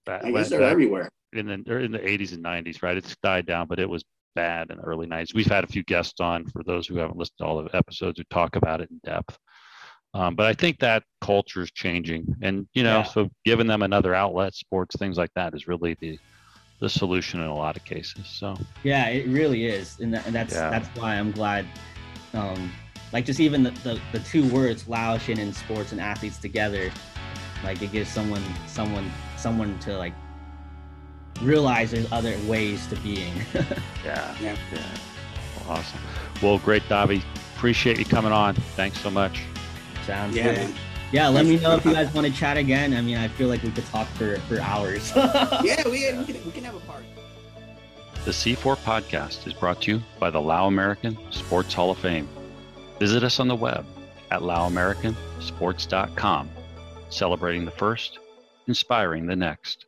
[0.07, 1.09] I guess they're everywhere.
[1.33, 2.97] In the in the 80s and 90s, right?
[2.97, 5.35] It's died down, but it was bad in the early 90s.
[5.35, 8.19] We've had a few guests on for those who haven't listened to all the episodes
[8.19, 9.39] who talk about it in depth.
[10.15, 13.03] Um, but I think that culture is changing, and you know, yeah.
[13.03, 16.19] so giving them another outlet, sports, things like that, is really the
[16.81, 18.27] the solution in a lot of cases.
[18.27, 20.71] So yeah, it really is, and, that, and that's yeah.
[20.71, 21.67] that's why I'm glad.
[22.33, 22.71] Um,
[23.13, 26.93] like just even the, the, the two words Laotian and sports and athletes together,
[27.65, 30.15] like it gives someone someone someone to like
[31.43, 33.35] realize there's other ways to being.
[34.05, 34.83] yeah, yeah, yeah.
[35.67, 36.01] Well, awesome.
[36.43, 37.23] Well, great, Davy.
[37.57, 38.55] Appreciate you coming on.
[38.55, 39.43] Thanks so much.
[40.05, 40.55] Sounds yeah.
[40.55, 40.75] good
[41.15, 42.93] yeah, let me know if you guys want to chat again.
[42.93, 45.13] I mean, I feel like we could talk for, for hours.
[45.15, 47.07] yeah, we, we, can, we can have a party.
[48.25, 52.29] The C4 podcast is brought to you by the Lao American Sports Hall of Fame.
[52.99, 53.87] Visit us on the web
[54.33, 56.51] at laoamericansports.com,
[57.11, 58.19] celebrating the first,
[58.67, 59.87] inspiring the next.